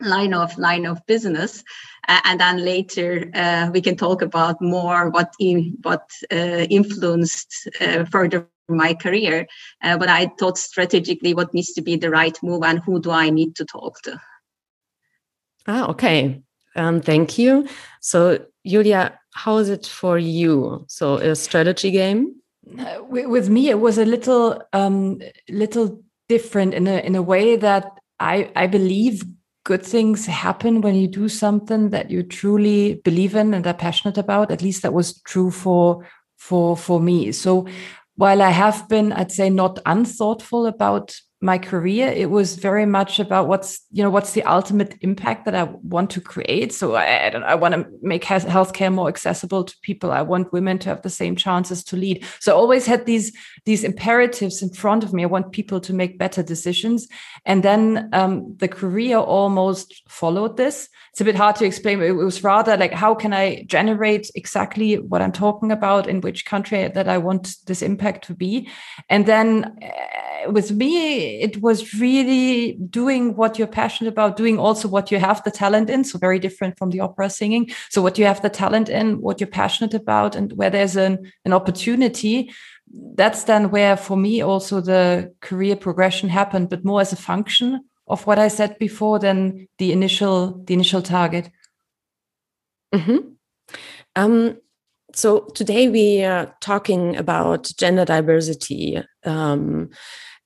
line 0.00 0.34
of 0.34 0.58
line 0.58 0.86
of 0.86 0.98
business 1.06 1.62
uh, 2.08 2.20
and 2.24 2.40
then 2.40 2.64
later 2.64 3.30
uh, 3.34 3.70
we 3.72 3.80
can 3.80 3.96
talk 3.96 4.22
about 4.22 4.60
more 4.60 5.10
what 5.10 5.32
in, 5.38 5.76
what 5.82 6.10
uh, 6.32 6.66
influenced 6.68 7.68
further 8.10 8.48
my 8.68 8.94
career. 8.94 9.46
Uh, 9.82 9.98
but 9.98 10.08
I 10.08 10.30
thought 10.38 10.58
strategically 10.58 11.34
what 11.34 11.52
needs 11.54 11.72
to 11.74 11.82
be 11.82 11.96
the 11.96 12.10
right 12.10 12.36
move 12.42 12.62
and 12.62 12.78
who 12.80 13.00
do 13.00 13.10
I 13.10 13.30
need 13.30 13.56
to 13.56 13.64
talk 13.64 14.00
to. 14.02 14.20
Ah, 15.66 15.86
okay. 15.88 16.42
Um, 16.76 17.00
thank 17.00 17.38
you. 17.38 17.66
So, 18.00 18.44
Julia, 18.66 19.18
how 19.32 19.58
is 19.58 19.68
it 19.68 19.86
for 19.86 20.18
you? 20.18 20.84
So, 20.88 21.16
a 21.16 21.34
strategy 21.34 21.90
game? 21.90 22.36
Uh, 22.78 23.02
with 23.08 23.48
me, 23.48 23.68
it 23.68 23.80
was 23.80 23.98
a 23.98 24.04
little, 24.04 24.62
um, 24.72 25.20
little 25.48 26.02
different 26.28 26.72
in 26.72 26.86
a 26.86 26.98
in 26.98 27.14
a 27.14 27.22
way 27.22 27.56
that 27.56 27.84
I 28.18 28.50
I 28.56 28.66
believe 28.66 29.22
good 29.64 29.84
things 29.84 30.26
happen 30.26 30.80
when 30.80 30.94
you 30.94 31.08
do 31.08 31.28
something 31.28 31.90
that 31.90 32.10
you 32.10 32.22
truly 32.22 33.00
believe 33.04 33.34
in 33.34 33.54
and 33.54 33.66
are 33.66 33.74
passionate 33.74 34.18
about. 34.18 34.50
At 34.50 34.62
least 34.62 34.82
that 34.82 34.92
was 34.94 35.20
true 35.22 35.50
for 35.50 36.06
for 36.36 36.76
for 36.76 37.00
me. 37.00 37.32
So 37.32 37.66
while 38.16 38.42
I 38.42 38.50
have 38.50 38.88
been, 38.88 39.12
I'd 39.12 39.32
say, 39.32 39.50
not 39.50 39.80
unthoughtful 39.84 40.66
about 40.66 41.14
my 41.44 41.58
career, 41.58 42.08
it 42.08 42.30
was 42.30 42.56
very 42.56 42.86
much 42.86 43.20
about 43.20 43.48
what's 43.48 43.80
you 43.92 44.02
know 44.02 44.10
what's 44.10 44.32
the 44.32 44.42
ultimate 44.44 44.96
impact 45.02 45.44
that 45.44 45.54
I 45.54 45.64
want 45.64 46.08
to 46.10 46.20
create. 46.20 46.72
So 46.72 46.94
I, 46.94 47.26
I 47.26 47.30
don't 47.30 47.42
I 47.44 47.54
want 47.54 47.74
to 47.74 47.86
make 48.00 48.24
healthcare 48.24 48.92
more 48.92 49.08
accessible 49.08 49.64
to 49.64 49.76
people. 49.82 50.10
I 50.10 50.22
want 50.22 50.52
women 50.54 50.78
to 50.80 50.88
have 50.88 51.02
the 51.02 51.10
same 51.10 51.36
chances 51.36 51.84
to 51.84 51.96
lead. 51.96 52.24
So 52.40 52.52
I 52.52 52.56
always 52.56 52.86
had 52.86 53.04
these 53.04 53.36
these 53.66 53.84
imperatives 53.84 54.62
in 54.62 54.70
front 54.70 55.04
of 55.04 55.12
me. 55.12 55.22
I 55.22 55.26
want 55.26 55.52
people 55.52 55.80
to 55.80 55.92
make 55.92 56.18
better 56.18 56.42
decisions, 56.42 57.06
and 57.44 57.62
then 57.62 58.08
um, 58.14 58.56
the 58.56 58.68
career 58.68 59.18
almost 59.18 60.02
followed 60.08 60.56
this 60.56 60.88
it's 61.14 61.20
a 61.20 61.24
bit 61.24 61.36
hard 61.36 61.54
to 61.56 61.64
explain. 61.64 62.02
It 62.02 62.10
was 62.10 62.42
rather 62.42 62.76
like, 62.76 62.92
how 62.92 63.14
can 63.14 63.32
I 63.32 63.62
generate 63.68 64.28
exactly 64.34 64.98
what 64.98 65.22
I'm 65.22 65.30
talking 65.30 65.70
about 65.70 66.08
in 66.08 66.20
which 66.20 66.44
country 66.44 66.88
that 66.88 67.08
I 67.08 67.18
want 67.18 67.54
this 67.66 67.82
impact 67.82 68.24
to 68.26 68.34
be? 68.34 68.68
And 69.08 69.24
then 69.24 69.78
uh, 69.80 70.50
with 70.50 70.72
me, 70.72 71.33
it 71.40 71.62
was 71.62 71.94
really 71.94 72.72
doing 72.90 73.36
what 73.36 73.58
you're 73.58 73.68
passionate 73.68 74.10
about, 74.10 74.36
doing 74.36 74.58
also 74.58 74.88
what 74.88 75.10
you 75.10 75.18
have 75.18 75.42
the 75.44 75.50
talent 75.50 75.90
in. 75.90 76.04
So 76.04 76.18
very 76.18 76.38
different 76.38 76.78
from 76.78 76.90
the 76.90 77.00
opera 77.00 77.30
singing. 77.30 77.70
So 77.90 78.02
what 78.02 78.18
you 78.18 78.24
have 78.24 78.42
the 78.42 78.50
talent 78.50 78.88
in, 78.88 79.20
what 79.20 79.40
you're 79.40 79.46
passionate 79.46 79.94
about, 79.94 80.36
and 80.36 80.52
where 80.52 80.70
there's 80.70 80.96
an, 80.96 81.30
an 81.44 81.52
opportunity 81.52 82.50
that's 83.14 83.44
then 83.44 83.70
where 83.70 83.96
for 83.96 84.16
me 84.16 84.40
also 84.40 84.80
the 84.80 85.32
career 85.40 85.74
progression 85.74 86.28
happened 86.28 86.68
but 86.68 86.84
more 86.84 87.00
as 87.00 87.12
a 87.12 87.16
function 87.16 87.82
of 88.06 88.26
what 88.26 88.38
I 88.38 88.48
said 88.48 88.78
before 88.78 89.18
than 89.18 89.66
the 89.78 89.90
initial 89.90 90.62
the 90.64 90.74
initial 90.74 91.02
target. 91.02 91.50
Mm-hmm. 92.94 93.18
Um, 94.16 94.58
so 95.14 95.46
today 95.54 95.88
we 95.88 96.22
are 96.24 96.54
talking 96.60 97.16
about 97.16 97.70
gender 97.76 98.04
diversity, 98.04 99.00
um, 99.24 99.90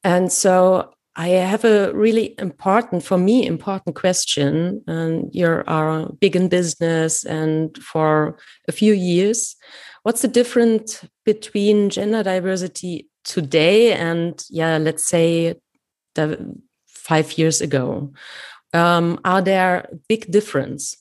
and 0.04 0.32
so 0.32 0.92
I 1.16 1.28
have 1.28 1.64
a 1.64 1.92
really 1.94 2.34
important, 2.38 3.02
for 3.02 3.18
me, 3.18 3.44
important 3.44 3.96
question. 3.96 4.84
And 4.86 5.28
you 5.34 5.64
are 5.66 6.12
big 6.20 6.36
in 6.36 6.48
business 6.48 7.24
and 7.24 7.76
for 7.78 8.38
a 8.68 8.72
few 8.72 8.92
years. 8.92 9.56
What's 10.04 10.22
the 10.22 10.28
difference 10.28 11.04
between 11.24 11.90
gender 11.90 12.22
diversity 12.22 13.08
today 13.24 13.92
and, 13.92 14.42
yeah, 14.48 14.78
let's 14.78 15.04
say 15.04 15.56
five 16.86 17.38
years 17.38 17.60
ago. 17.60 18.12
Um, 18.72 19.18
are 19.24 19.42
there 19.42 19.88
big 20.08 20.30
difference? 20.30 20.96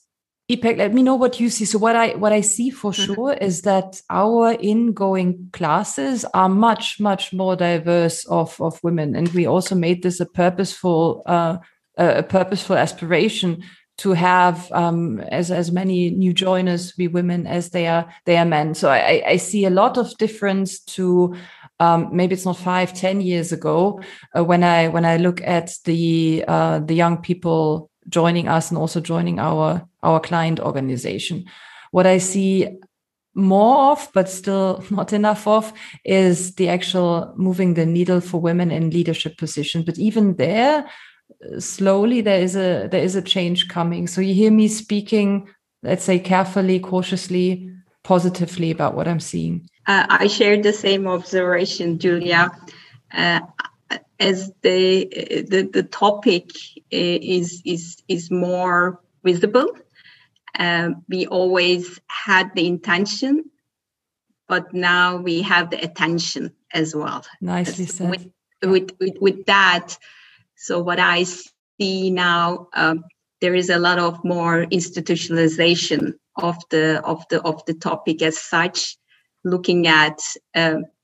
Ipek, 0.50 0.78
let 0.78 0.94
me 0.94 1.02
know 1.02 1.14
what 1.14 1.38
you 1.38 1.50
see. 1.50 1.66
So 1.66 1.78
what 1.78 1.94
I 1.94 2.14
what 2.16 2.32
I 2.32 2.40
see 2.40 2.70
for 2.70 2.92
mm-hmm. 2.92 3.14
sure 3.14 3.32
is 3.34 3.62
that 3.62 4.00
our 4.08 4.56
ingoing 4.58 5.50
classes 5.52 6.24
are 6.32 6.48
much 6.48 6.98
much 6.98 7.34
more 7.34 7.54
diverse 7.54 8.24
of 8.26 8.58
of 8.58 8.82
women, 8.82 9.14
and 9.14 9.28
we 9.34 9.46
also 9.46 9.74
made 9.74 10.02
this 10.02 10.20
a 10.20 10.26
purposeful 10.26 11.22
uh, 11.26 11.58
a 11.98 12.22
purposeful 12.22 12.76
aspiration 12.76 13.62
to 13.98 14.12
have 14.12 14.70
um, 14.72 15.20
as 15.20 15.50
as 15.50 15.70
many 15.70 16.10
new 16.10 16.32
joiners 16.32 16.92
be 16.92 17.08
women 17.08 17.46
as 17.46 17.70
they 17.70 17.86
are 17.86 18.06
they 18.24 18.38
are 18.38 18.46
men. 18.46 18.74
So 18.74 18.88
I, 18.88 19.22
I 19.26 19.36
see 19.36 19.66
a 19.66 19.70
lot 19.70 19.98
of 19.98 20.16
difference 20.16 20.80
to 20.96 21.34
um, 21.80 22.08
maybe 22.12 22.34
it's 22.34 22.44
not 22.44 22.56
five, 22.56 22.94
ten 22.94 23.20
years 23.20 23.52
ago 23.52 24.00
uh, 24.36 24.44
when 24.44 24.64
I 24.64 24.88
when 24.88 25.04
I 25.04 25.18
look 25.18 25.42
at 25.42 25.72
the 25.84 26.44
uh, 26.48 26.78
the 26.78 26.94
young 26.94 27.18
people 27.18 27.87
joining 28.08 28.48
us 28.48 28.70
and 28.70 28.78
also 28.78 29.00
joining 29.00 29.38
our 29.38 29.86
our 30.02 30.20
client 30.20 30.60
organization. 30.60 31.44
What 31.90 32.06
I 32.06 32.18
see 32.18 32.68
more 33.34 33.92
of, 33.92 34.08
but 34.12 34.28
still 34.28 34.84
not 34.90 35.12
enough 35.12 35.46
of, 35.46 35.72
is 36.04 36.54
the 36.56 36.68
actual 36.68 37.32
moving 37.36 37.74
the 37.74 37.86
needle 37.86 38.20
for 38.20 38.40
women 38.40 38.70
in 38.70 38.90
leadership 38.90 39.38
positions. 39.38 39.84
But 39.84 39.98
even 39.98 40.36
there, 40.36 40.88
slowly 41.58 42.20
there 42.20 42.40
is 42.40 42.56
a 42.56 42.88
there 42.90 43.02
is 43.02 43.14
a 43.14 43.22
change 43.22 43.68
coming. 43.68 44.06
So 44.06 44.20
you 44.20 44.34
hear 44.34 44.50
me 44.50 44.68
speaking, 44.68 45.48
let's 45.82 46.04
say 46.04 46.18
carefully, 46.18 46.80
cautiously, 46.80 47.70
positively 48.04 48.70
about 48.70 48.94
what 48.94 49.08
I'm 49.08 49.20
seeing. 49.20 49.68
Uh, 49.86 50.06
I 50.08 50.26
share 50.26 50.60
the 50.60 50.72
same 50.72 51.06
observation, 51.06 51.98
Julia. 51.98 52.50
Uh, 53.12 53.40
as 54.20 54.52
the, 54.62 55.06
the 55.48 55.68
the 55.72 55.82
topic 55.82 56.50
is 56.90 57.62
is 57.64 58.02
is 58.08 58.30
more 58.30 59.00
visible, 59.24 59.68
uh, 60.58 60.90
we 61.08 61.26
always 61.26 62.00
had 62.08 62.54
the 62.54 62.66
intention, 62.66 63.44
but 64.48 64.74
now 64.74 65.16
we 65.16 65.42
have 65.42 65.70
the 65.70 65.82
attention 65.82 66.52
as 66.72 66.94
well. 66.94 67.24
Nicely 67.40 67.86
said. 67.86 68.10
With, 68.10 68.26
with, 68.62 68.90
with, 68.98 69.16
with 69.20 69.46
that, 69.46 69.96
so 70.56 70.80
what 70.82 70.98
I 70.98 71.24
see 71.80 72.10
now, 72.10 72.68
um, 72.74 73.04
there 73.40 73.54
is 73.54 73.70
a 73.70 73.78
lot 73.78 73.98
of 73.98 74.24
more 74.24 74.66
institutionalization 74.66 76.14
of 76.36 76.56
the 76.70 77.00
of 77.04 77.24
the 77.30 77.40
of 77.42 77.64
the 77.66 77.74
topic 77.74 78.22
as 78.22 78.38
such, 78.38 78.96
looking 79.44 79.86
at 79.86 80.20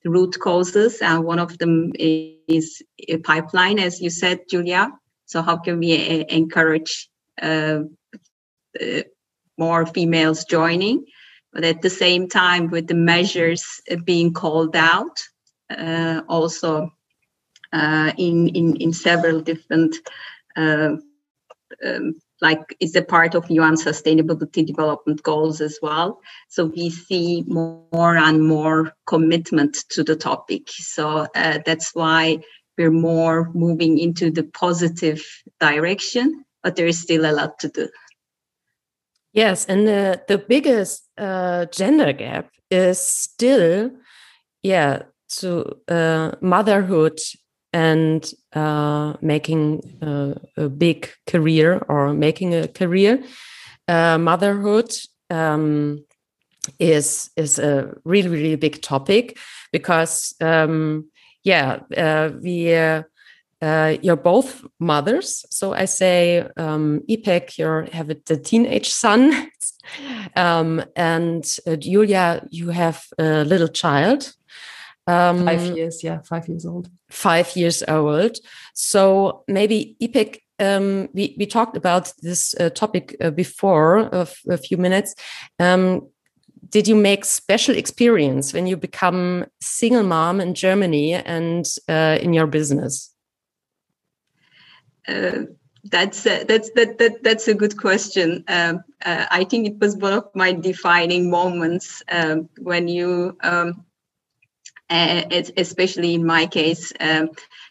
root 0.05 0.39
causes, 0.39 1.01
and 1.01 1.25
one 1.25 1.39
of 1.39 1.59
them 1.59 1.93
is 1.95 2.83
a 3.09 3.19
pipeline, 3.19 3.79
as 3.79 4.01
you 4.01 4.11
said, 4.11 4.41
Julia. 4.51 4.91
So 5.27 5.43
how 5.43 5.57
can 5.57 5.79
we 5.79 5.95
uh, 5.95 6.25
encourage 6.29 7.09
uh, 7.41 7.81
uh 8.81 9.03
more 9.57 9.87
females 9.87 10.45
joining? 10.45 11.07
But 11.53 11.65
at 11.65 11.83
the 11.83 11.91
same 11.91 12.29
time, 12.29 12.69
with 12.71 12.89
the 12.89 12.95
measures 12.95 13.65
being 14.05 14.33
called 14.33 14.75
out, 14.75 15.17
uh, 15.71 16.23
also 16.29 16.91
uh, 17.73 18.13
in, 18.19 18.49
in, 18.49 18.77
in 18.77 18.93
several 18.93 19.41
different, 19.41 19.97
uh, 20.57 20.97
um, 21.85 22.15
like 22.45 22.77
it's 22.79 22.95
a 22.95 23.03
part 23.03 23.35
of 23.35 23.51
UN 23.51 23.75
Sustainability 23.75 24.65
Development 24.67 25.21
Goals 25.23 25.63
as 25.63 25.79
well. 25.81 26.21
So 26.49 26.67
we 26.67 26.91
see 26.91 27.43
more 27.47 28.17
and 28.17 28.47
more 28.47 28.93
commitment 29.07 29.79
to 29.95 30.05
the 30.05 30.15
topic. 30.15 30.69
So 30.69 31.27
uh, 31.35 31.59
that's 31.65 31.95
why 31.95 32.41
we're 32.77 32.91
more 32.91 33.51
moving 33.55 33.99
into 33.99 34.31
the 34.31 34.45
positive 34.45 35.25
direction, 35.59 36.45
but 36.63 36.77
there 36.77 36.87
is 36.87 37.01
still 37.01 37.25
a 37.25 37.33
lot 37.33 37.59
to 37.61 37.69
do. 37.69 37.89
Yes, 39.33 39.65
and 39.65 39.89
the, 39.89 40.23
the 40.29 40.39
biggest 40.39 41.09
uh, 41.17 41.65
gender 41.67 42.13
gap 42.13 42.51
is 42.71 42.99
still, 43.01 43.91
yeah, 44.63 45.05
to 45.39 45.77
uh, 45.89 46.33
motherhood 46.43 47.19
and 47.75 48.33
uh, 48.53 49.15
making 49.21 49.83
uh, 50.01 50.35
a 50.57 50.69
big 50.69 51.11
career 51.27 51.85
or 51.89 52.15
making 52.15 52.55
a 52.55 52.69
career. 52.69 53.23
Uh, 53.89 54.17
motherhood 54.17 54.95
um, 55.29 56.05
is 56.79 57.31
is 57.37 57.59
a 57.59 57.93
really 58.05 58.29
really 58.29 58.57
big 58.57 58.81
topic 58.81 59.37
because 59.73 60.35
um, 60.41 61.11
yeah 61.43 61.81
uh, 61.97 62.31
we 62.41 62.75
uh, 62.75 63.03
uh, 63.61 63.97
you're 64.03 64.17
both 64.17 64.63
mothers. 64.79 65.45
So 65.49 65.73
I 65.73 65.87
say, 65.87 66.47
um, 66.57 67.01
Ipek, 67.09 67.57
you 67.57 67.89
have 67.93 68.11
a, 68.11 68.17
a 68.29 68.37
teenage 68.37 68.91
son, 68.91 69.49
um, 70.37 70.85
and 70.97 71.45
Julia, 71.79 72.47
you 72.51 72.69
have 72.69 73.07
a 73.19 73.45
little 73.45 73.69
child. 73.69 74.35
Um, 75.07 75.45
five 75.45 75.77
years, 75.77 76.03
yeah, 76.03 76.21
five 76.23 76.49
years 76.49 76.65
old. 76.65 76.89
Five 77.11 77.55
years 77.57 77.83
old. 77.87 78.39
So 78.75 79.45
maybe 79.47 79.97
Ipek, 80.01 80.39
um, 80.59 81.09
we 81.13 81.37
we 81.39 81.47
talked 81.47 81.77
about 81.77 82.13
this 82.23 82.55
uh, 82.59 82.71
topic 82.71 83.17
uh, 83.21 83.31
before 83.31 83.99
of 83.99 84.35
a 84.49 84.57
few 84.57 84.79
minutes. 84.79 85.15
Um, 85.59 86.09
did 86.71 86.89
you 86.89 86.97
make 86.97 87.25
special 87.25 87.77
experience 87.77 88.55
when 88.55 88.67
you 88.67 88.77
become 88.77 89.45
single 89.61 90.03
mom 90.03 90.41
in 90.41 90.55
Germany 90.55 91.15
and 91.15 91.67
uh, 91.89 92.19
in 92.21 92.33
your 92.33 92.47
business? 92.47 93.15
Uh, 95.07 95.45
that's 95.85 96.27
a, 96.27 96.45
that's 96.45 96.71
that, 96.71 96.97
that 96.99 97.23
that's 97.23 97.47
a 97.47 97.55
good 97.55 97.77
question. 97.77 98.43
Um, 98.49 98.83
uh, 99.05 99.27
I 99.31 99.45
think 99.45 99.67
it 99.67 99.79
was 99.79 99.97
one 99.97 100.15
of 100.15 100.25
my 100.35 100.53
defining 100.53 101.31
moments 101.31 102.03
um, 102.11 102.49
when 102.59 102.89
you 102.89 103.37
um, 103.43 103.85
especially 104.91 106.15
in 106.15 106.27
my 106.27 106.47
case, 106.47 106.93
um, 107.01 107.31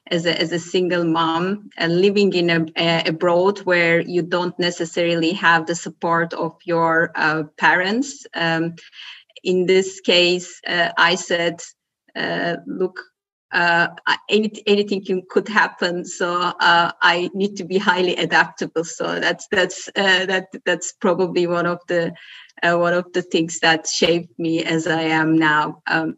as, 0.09 0.25
a, 0.25 0.39
as 0.39 0.51
a 0.51 0.59
single 0.59 1.05
mom 1.05 1.69
uh, 1.79 1.85
living 1.87 2.33
in 2.33 2.71
a, 2.75 3.03
abroad 3.05 3.59
where 3.59 4.01
you 4.01 4.21
don't 4.21 4.57
necessarily 4.59 5.31
have 5.33 5.65
the 5.65 5.75
support 5.75 6.33
of 6.33 6.57
your 6.65 7.11
uh, 7.15 7.43
parents. 7.57 8.25
Um, 8.33 8.75
in 9.43 9.65
this 9.65 9.99
case, 10.01 10.61
uh, 10.67 10.89
I 10.97 11.15
said, 11.15 11.61
uh, 12.15 12.57
look, 12.67 12.99
uh, 13.51 13.87
any, 14.29 14.51
anything 14.65 15.23
could 15.29 15.47
happen. 15.47 16.05
So 16.05 16.33
uh, 16.33 16.91
I 17.01 17.29
need 17.33 17.57
to 17.57 17.63
be 17.63 17.77
highly 17.77 18.15
adaptable. 18.15 18.83
So 18.83 19.19
that's 19.19 19.47
that's 19.51 19.89
uh, 19.89 20.25
that 20.25 20.47
that's 20.65 20.93
probably 20.93 21.45
one 21.45 21.67
of 21.67 21.79
the 21.87 22.13
uh, 22.63 22.77
one 22.77 22.93
of 22.93 23.13
the 23.13 23.21
things 23.21 23.59
that 23.59 23.87
shaped 23.87 24.39
me 24.39 24.63
as 24.63 24.87
I 24.87 25.03
am 25.03 25.37
now. 25.37 25.83
Um, 25.85 26.17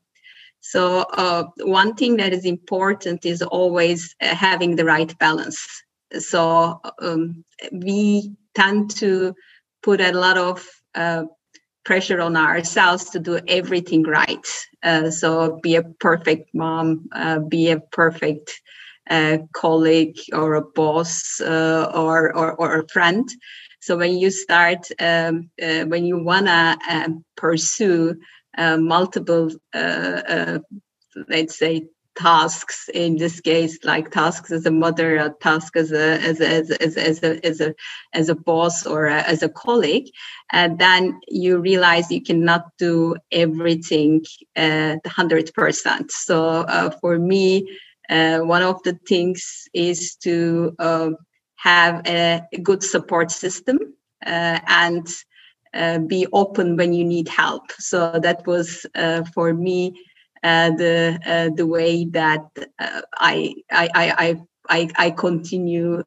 so 0.68 1.02
uh, 1.14 1.44
one 1.60 1.94
thing 1.94 2.18
that 2.18 2.34
is 2.34 2.44
important 2.44 3.24
is 3.24 3.44
always 3.44 4.16
uh, 4.20 4.34
having 4.34 4.76
the 4.76 4.84
right 4.84 5.16
balance. 5.20 5.64
So 6.18 6.82
um, 7.00 7.44
we 7.72 8.32
tend 8.56 8.90
to 8.98 9.36
put 9.84 10.02
a 10.02 10.12
lot 10.12 10.40
of 10.40 10.68
uh, 10.96 11.26
pressure 11.84 12.20
on 12.20 12.36
ourselves 12.36 13.12
to 13.12 13.20
do 13.20 13.40
everything 13.48 14.02
right. 14.02 14.48
Uh, 14.82 15.12
so 15.12 15.60
be 15.62 15.76
a 15.76 15.84
perfect 15.84 16.50
mom, 16.56 17.10
uh, 17.12 17.40
be 17.42 17.70
a 17.70 17.80
perfect 17.80 18.60
uh, 19.08 19.38
colleague 19.54 20.18
or 20.34 20.56
a 20.56 20.64
boss 20.64 21.42
or, 21.42 22.36
or, 22.36 22.54
or 22.56 22.80
a 22.80 22.88
friend. 22.88 23.30
So 23.82 23.98
when 23.98 24.18
you 24.18 24.32
start, 24.32 24.88
um, 25.00 25.52
when 25.60 26.06
you 26.06 26.18
wanna 26.24 26.76
um, 26.90 27.24
pursue 27.38 28.16
uh, 28.58 28.78
multiple, 28.78 29.52
uh, 29.74 29.78
uh, 29.78 30.60
let's 31.28 31.58
say, 31.58 31.88
tasks. 32.16 32.90
In 32.94 33.18
this 33.18 33.42
case 33.42 33.78
like 33.84 34.12
tasks 34.12 34.52
as 34.52 34.66
a 34.66 34.72
mother 34.72 35.18
a 35.18 35.34
task 35.42 35.76
as 35.76 35.92
a 35.92 36.20
as 36.22 36.40
a 36.40 36.48
as 36.48 36.72
a 36.72 36.82
as 36.82 36.98
as 36.98 37.24
a, 37.24 37.46
as 37.46 37.62
a, 37.62 37.76
as 38.14 38.30
a 38.30 38.36
boss 38.36 38.86
or 38.86 39.08
a, 39.08 39.22
as 39.22 39.44
a 39.44 39.50
colleague 39.50 40.10
and 40.52 40.80
then 40.80 41.20
you 41.28 41.60
realize 41.60 42.10
you 42.10 42.22
cannot 42.22 42.66
do 42.78 43.16
everything 43.32 44.24
uh, 44.56 44.96
100% 45.06 46.12
so 46.12 46.46
uh, 46.46 46.90
for 47.02 47.20
me 47.20 47.68
uh, 48.10 48.40
one 48.40 48.62
of 48.62 48.82
the 48.84 48.98
things 49.08 49.68
is 49.74 50.16
to 50.16 50.74
have 51.56 52.02
a 52.08 52.42
good 52.64 52.84
support 52.84 53.32
system 53.32 53.78
and 54.22 55.08
uh, 55.76 56.00
be 56.00 56.26
open 56.32 56.78
when 56.78 56.94
you 56.94 57.04
need 57.04 57.28
help. 57.28 57.72
So 57.74 58.20
that 58.20 58.48
was 58.48 58.86
uh, 58.96 59.24
for 59.34 59.54
me 59.54 59.94
uh, 60.44 60.72
the 60.72 61.20
uh, 61.26 61.56
the 61.56 61.66
way 61.66 62.06
that 62.06 62.46
uh, 62.80 63.02
I, 63.18 63.56
I 63.72 63.90
I 63.96 64.36
I 64.70 64.90
I 64.96 65.12
continue 65.12 66.04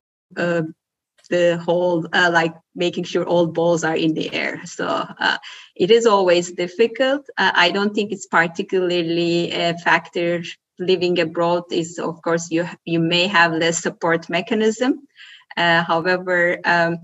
the 1.30 1.58
whole 1.58 2.06
like 2.12 2.54
making 2.74 3.04
sure 3.04 3.24
all 3.24 3.46
balls 3.46 3.84
are 3.84 3.96
in 3.96 4.14
the 4.14 4.32
air. 4.32 4.62
So 4.64 5.06
it 5.76 5.90
is 5.90 6.06
always 6.06 6.52
difficult. 6.52 7.26
I 7.36 7.70
don't 7.70 7.94
think 7.94 8.12
it's 8.12 8.26
particularly 8.26 9.52
a 9.52 9.76
factor 9.78 10.42
living 10.78 11.18
abroad 11.18 11.64
is 11.72 11.98
of 11.98 12.22
course 12.22 12.50
you 12.52 12.64
you 12.84 13.00
may 13.00 13.26
have 13.26 13.52
less 13.52 13.82
support 13.82 14.30
mechanism 14.30 15.00
however 15.56 16.60
um, 16.64 16.98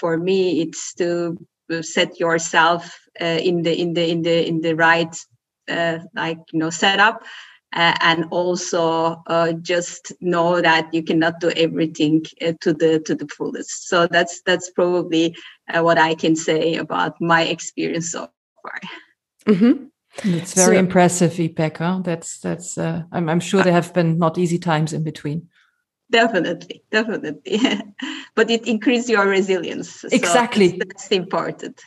for 0.00 0.16
me 0.16 0.62
it's 0.62 0.94
to 0.94 1.36
set 1.80 2.20
yourself 2.20 2.98
uh, 3.20 3.24
in 3.24 3.62
the 3.62 3.80
in 3.80 3.94
the 3.94 4.10
in 4.10 4.22
the 4.22 4.48
in 4.48 4.60
the 4.60 4.74
right 4.74 5.16
uh, 5.70 5.98
like 6.14 6.38
you 6.52 6.58
know 6.58 6.70
setup 6.70 7.22
uh, 7.74 7.94
and 8.00 8.26
also 8.30 9.22
uh, 9.26 9.52
just 9.52 10.12
know 10.20 10.60
that 10.60 10.92
you 10.92 11.02
cannot 11.02 11.40
do 11.40 11.50
everything 11.56 12.24
uh, 12.40 12.52
to 12.60 12.72
the 12.72 12.98
to 13.00 13.14
the 13.14 13.28
fullest 13.28 13.88
so 13.88 14.06
that's 14.06 14.42
that's 14.44 14.70
probably 14.70 15.36
uh, 15.72 15.80
what 15.82 15.98
i 15.98 16.14
can 16.14 16.34
say 16.34 16.74
about 16.74 17.14
my 17.20 17.42
experience 17.42 18.10
so 18.10 18.28
far 18.62 18.80
mm-hmm. 19.46 19.84
it's 20.24 20.54
very 20.54 20.76
so, 20.76 20.80
impressive 20.80 21.32
Ipek, 21.32 21.76
huh? 21.76 22.00
that's 22.02 22.40
that's 22.40 22.76
I'm, 22.76 23.28
I'm 23.28 23.40
sure 23.40 23.62
there 23.62 23.72
have 23.72 23.94
been 23.94 24.18
not 24.18 24.36
easy 24.36 24.58
times 24.58 24.92
in 24.92 25.04
between 25.04 25.48
definitely 26.12 26.82
definitely. 26.90 27.60
But 28.34 28.50
it 28.50 28.66
increases 28.66 29.10
your 29.10 29.26
resilience 29.26 30.04
exactly. 30.04 30.68
so 30.68 30.76
that's, 30.78 31.02
that's 31.02 31.08
important. 31.08 31.80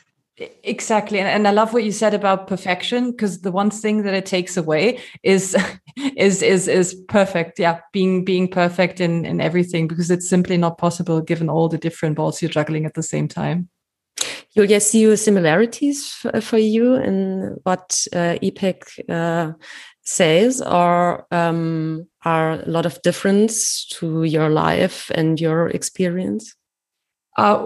Exactly 0.64 1.20
and, 1.20 1.30
and 1.30 1.48
i 1.48 1.52
love 1.52 1.72
what 1.72 1.86
you 1.86 1.94
said 1.94 2.14
about 2.14 2.48
perfection 2.48 3.12
because 3.12 3.40
the 3.40 3.52
one 3.52 3.72
thing 3.72 4.04
that 4.04 4.14
it 4.14 4.26
takes 4.26 4.58
away 4.58 5.00
is 5.24 5.56
is 6.18 6.42
is 6.42 6.68
is 6.68 6.94
perfect 7.08 7.58
yeah 7.58 7.80
being 7.94 8.26
being 8.26 8.50
perfect 8.50 9.00
in 9.00 9.26
in 9.26 9.40
everything 9.40 9.88
because 9.88 10.12
it's 10.12 10.28
simply 10.28 10.58
not 10.58 10.78
possible 10.78 11.22
given 11.22 11.50
all 11.50 11.70
the 11.70 11.78
different 11.78 12.18
balls 12.18 12.42
you're 12.42 12.52
juggling 12.52 12.86
at 12.86 12.96
the 12.96 13.04
same 13.04 13.30
time. 13.30 13.70
Julia, 14.56 14.80
see 14.80 15.02
you 15.02 15.16
similarities 15.18 16.26
for 16.42 16.58
you 16.58 16.96
in 16.96 17.58
what 17.64 18.08
uh, 18.14 18.36
Ipek 18.42 18.80
uh, 19.10 19.54
says, 20.06 20.62
or 20.62 21.26
um, 21.32 22.08
are 22.24 22.54
a 22.54 22.70
lot 22.70 22.86
of 22.86 23.02
difference 23.02 23.86
to 23.88 24.24
your 24.24 24.50
life 24.50 25.12
and 25.14 25.42
your 25.42 25.70
experience? 25.70 26.56
Uh, 27.38 27.66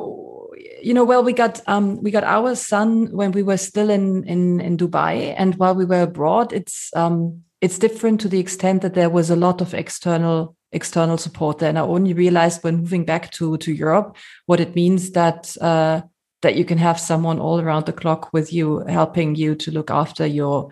you 0.81 0.93
know, 0.93 1.03
well, 1.03 1.23
we 1.23 1.33
got 1.33 1.61
um, 1.67 2.01
we 2.01 2.11
got 2.11 2.23
our 2.23 2.55
son 2.55 3.07
when 3.11 3.31
we 3.31 3.43
were 3.43 3.57
still 3.57 3.89
in 3.89 4.23
in 4.23 4.61
in 4.61 4.77
Dubai, 4.77 5.35
and 5.37 5.55
while 5.55 5.75
we 5.75 5.85
were 5.85 6.01
abroad, 6.01 6.53
it's 6.53 6.89
um, 6.95 7.43
it's 7.61 7.79
different 7.79 8.21
to 8.21 8.29
the 8.29 8.39
extent 8.39 8.81
that 8.81 8.93
there 8.93 9.09
was 9.09 9.29
a 9.29 9.35
lot 9.35 9.61
of 9.61 9.73
external 9.73 10.55
external 10.71 11.17
support 11.17 11.59
there. 11.59 11.69
And 11.69 11.77
I 11.77 11.81
only 11.81 12.13
realized 12.13 12.63
when 12.63 12.77
moving 12.77 13.05
back 13.05 13.31
to 13.31 13.57
to 13.57 13.73
Europe 13.73 14.15
what 14.45 14.59
it 14.59 14.75
means 14.75 15.11
that 15.11 15.55
uh, 15.61 16.01
that 16.41 16.55
you 16.55 16.65
can 16.65 16.77
have 16.77 16.99
someone 16.99 17.39
all 17.39 17.59
around 17.59 17.85
the 17.85 17.93
clock 17.93 18.31
with 18.31 18.53
you, 18.53 18.79
helping 18.87 19.35
you 19.35 19.55
to 19.55 19.71
look 19.71 19.91
after 19.91 20.25
your 20.25 20.69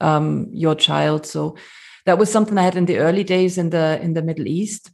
um, 0.00 0.48
your 0.52 0.74
child. 0.74 1.26
So 1.26 1.56
that 2.06 2.18
was 2.18 2.30
something 2.30 2.56
I 2.58 2.62
had 2.62 2.76
in 2.76 2.86
the 2.86 2.98
early 2.98 3.24
days 3.24 3.58
in 3.58 3.70
the 3.70 3.98
in 4.02 4.14
the 4.14 4.22
Middle 4.22 4.46
East 4.46 4.90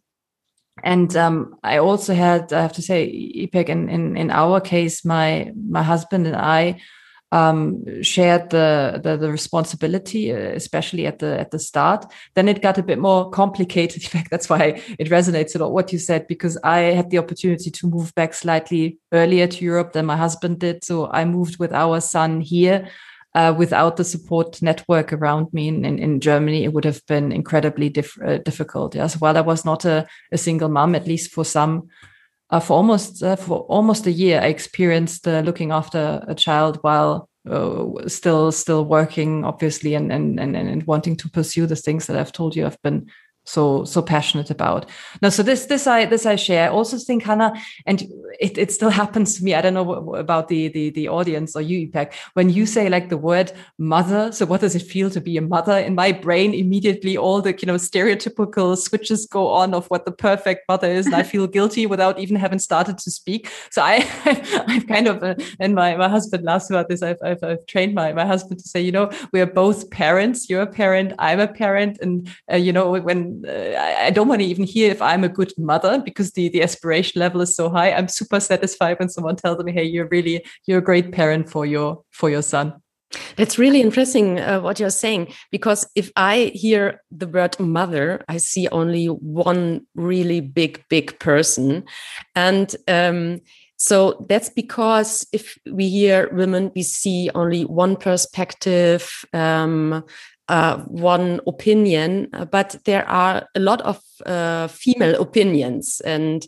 and 0.83 1.17
um, 1.17 1.57
I 1.63 1.79
also 1.79 2.15
had, 2.15 2.53
I 2.53 2.61
have 2.61 2.75
to 2.75 2.83
say, 2.83 3.09
Ipek 3.37 3.69
in, 3.69 3.89
in, 3.89 4.17
in 4.17 4.31
our 4.31 4.61
case, 4.61 5.05
my 5.05 5.53
my 5.69 5.83
husband 5.83 6.27
and 6.27 6.37
I 6.37 6.81
um, 7.33 8.03
shared 8.03 8.51
the, 8.51 9.01
the, 9.03 9.17
the 9.17 9.31
responsibility, 9.31 10.33
uh, 10.33 10.37
especially 10.37 11.07
at 11.07 11.19
the 11.19 11.41
at 11.41 11.51
the 11.51 11.59
start. 11.59 12.05
Then 12.35 12.49
it 12.49 12.63
got 12.63 12.79
a 12.79 12.83
bit 12.83 12.99
more 12.99 13.31
complicated. 13.31 14.03
In 14.05 14.11
fact, 14.11 14.31
that's 14.31 14.49
why 14.49 14.83
it 14.99 15.09
resonates 15.09 15.57
a 15.57 15.59
lot 15.59 15.73
what 15.73 15.93
you 15.93 15.99
said 15.99 16.27
because 16.29 16.59
I 16.63 16.79
had 16.79 17.11
the 17.11 17.19
opportunity 17.19 17.71
to 17.71 17.87
move 17.89 18.15
back 18.15 18.35
slightly 18.35 18.99
earlier 19.13 19.47
to 19.47 19.65
Europe 19.65 19.93
than 19.93 20.07
my 20.07 20.17
husband 20.17 20.61
did. 20.61 20.85
So 20.85 21.11
I 21.11 21.25
moved 21.25 21.59
with 21.59 21.73
our 21.73 22.01
son 22.01 22.41
here 22.43 22.89
uh, 23.37 23.53
without 23.53 23.99
the 23.99 24.05
support 24.05 24.63
network 24.63 25.13
around 25.13 25.53
me 25.53 25.69
in, 25.69 25.85
in, 25.85 25.99
in 25.99 26.21
Germany, 26.21 26.65
it 26.65 26.73
would 26.73 26.87
have 26.87 27.05
been 27.07 27.33
incredibly 27.33 27.91
dif- 27.91 28.19
uh, 28.25 28.39
difficult. 28.39 28.95
Yes, 28.95 29.21
while 29.21 29.37
I 29.37 29.43
was 29.43 29.63
not 29.63 29.85
a, 29.85 30.07
a 30.33 30.39
single 30.39 30.71
mom, 30.71 30.95
at 30.95 31.07
least 31.07 31.33
for 31.33 31.45
some, 31.45 31.89
uh, 32.49 32.61
for 32.61 32.73
almost 32.73 33.23
uh, 33.23 33.37
for 33.37 33.59
almost 33.69 34.07
a 34.07 34.11
year, 34.11 34.41
I 34.41 34.47
experienced 34.47 35.29
uh, 35.29 35.41
looking 35.41 35.71
after 35.71 36.25
a 36.27 36.35
child 36.35 36.79
while 36.81 37.29
uh, 37.51 38.09
still 38.09 38.53
still 38.53 38.87
working, 38.87 39.45
obviously, 39.45 39.95
and, 39.95 40.11
and 40.11 40.41
and 40.41 40.57
and 40.57 40.83
wanting 40.87 41.17
to 41.17 41.29
pursue 41.29 41.67
the 41.67 41.77
things 41.77 42.07
that 42.07 42.17
I've 42.17 42.33
told 42.33 42.57
you 42.57 42.65
I've 42.65 42.81
been 42.81 43.07
so 43.47 43.85
so 43.85 44.03
passionate 44.03 44.51
about. 44.51 44.87
Now 45.23 45.31
so 45.31 45.43
this 45.43 45.67
this 45.67 45.87
i 45.87 46.05
this 46.05 46.27
i 46.27 46.37
share. 46.37 46.67
I 46.67 46.73
also 46.73 46.99
think 46.99 47.23
hannah 47.23 47.55
and 47.87 48.03
it, 48.41 48.59
it 48.59 48.73
still 48.73 48.91
happens 49.03 49.39
to 49.39 49.45
me. 49.45 49.55
I 49.55 49.63
don't 49.63 49.75
know 49.75 49.83
what, 49.83 50.19
about 50.19 50.49
the, 50.49 50.69
the 50.69 50.91
the 50.91 51.09
audience 51.09 51.57
or 51.57 51.63
you 51.63 51.89
Ipek 51.89 52.13
when 52.35 52.51
you 52.51 52.67
say 52.67 52.89
like 52.89 53.09
the 53.09 53.17
word 53.17 53.53
mother 53.79 54.33
so 54.33 54.45
what 54.47 54.61
does 54.61 54.75
it 54.75 54.83
feel 54.83 55.11
to 55.11 55.21
be 55.21 55.37
a 55.37 55.43
mother? 55.43 55.79
In 55.79 55.95
my 55.95 56.13
brain 56.13 56.53
immediately 56.53 57.17
all 57.17 57.41
the 57.41 57.57
you 57.57 57.67
know 57.67 57.77
stereotypical 57.77 58.77
switches 58.77 59.27
go 59.27 59.49
on 59.49 59.75
of 59.75 59.87
what 59.87 60.05
the 60.05 60.13
perfect 60.13 60.69
mother 60.69 60.89
is 60.89 61.07
and 61.07 61.15
i 61.15 61.23
feel 61.35 61.47
guilty 61.47 61.87
without 61.87 62.19
even 62.19 62.37
having 62.37 62.59
started 62.59 62.99
to 62.99 63.11
speak. 63.11 63.51
So 63.71 63.83
i 63.83 64.07
i've 64.69 64.87
kind 64.87 65.07
of 65.07 65.23
uh, 65.23 65.37
and 65.61 65.75
my 65.75 65.97
my 65.97 66.09
husband 66.09 66.45
laughs 66.45 66.69
about 66.69 66.89
this. 66.89 67.03
I've, 67.03 67.19
I've, 67.23 67.43
I've 67.43 67.65
trained 67.67 67.95
my 67.95 68.13
my 68.13 68.27
husband 68.27 68.61
to 68.61 68.69
say 68.69 68.81
you 68.81 68.93
know 68.93 69.11
we're 69.33 69.47
both 69.47 69.91
parents. 69.91 70.51
You're 70.51 70.63
a 70.63 70.67
parent 70.67 71.13
i'm 71.19 71.41
a 71.41 71.49
parent. 71.49 71.99
And 72.01 72.29
uh, 72.53 72.57
you 72.57 72.73
know 72.73 72.91
when 72.91 73.36
uh, 73.47 73.77
I 74.07 74.11
don't 74.11 74.29
want 74.29 74.41
to 74.41 74.47
even 74.47 74.65
hear 74.65 74.91
if 74.91 75.03
I'm 75.03 75.25
a 75.25 75.29
good 75.29 75.53
mother 75.59 76.01
because 76.05 76.33
the 76.33 76.49
the 76.49 76.63
aspiration 76.63 77.21
level 77.21 77.41
is 77.41 77.55
so 77.57 77.69
high. 77.69 77.93
I'm 77.93 78.09
super 78.09 78.41
satisfied 78.41 78.99
when 78.99 79.09
someone 79.09 79.37
tells 79.37 79.63
me, 79.65 79.73
"Hey, 79.73 79.85
you're 79.85 80.09
really 80.09 80.45
you're 80.67 80.79
a 80.79 80.83
great 80.83 81.13
parent 81.13 81.49
for 81.51 81.67
your 81.67 82.03
for 82.11 82.31
your 82.31 82.43
son." 82.43 82.75
That's 83.37 83.59
really 83.59 83.81
interesting 83.81 84.41
uh, 84.41 84.61
what 84.61 84.81
you're 84.81 84.91
saying 84.91 85.33
because 85.51 85.89
if 85.95 86.11
I 86.17 86.51
hear 86.55 87.03
the 87.11 87.29
word 87.29 87.59
mother, 87.61 88.25
I 88.29 88.39
see 88.39 88.69
only 88.69 89.07
one 89.07 89.87
really 89.95 90.41
big, 90.41 90.85
big 90.89 91.19
person, 91.19 91.85
and 92.35 92.75
um, 92.89 93.41
so 93.79 94.25
that's 94.29 94.49
because 94.49 95.27
if 95.33 95.59
we 95.71 95.89
hear 95.89 96.31
women, 96.33 96.73
we 96.75 96.83
see 96.83 97.31
only 97.35 97.65
one 97.65 97.97
perspective. 97.97 99.25
Um, 99.33 100.05
uh, 100.49 100.79
one 100.83 101.41
opinion, 101.47 102.29
uh, 102.33 102.45
but 102.45 102.77
there 102.85 103.09
are 103.09 103.49
a 103.55 103.61
lot 103.61 103.81
of 103.83 104.01
uh, 104.27 104.69
female 104.69 105.21
opinions. 105.21 106.01
And 106.05 106.47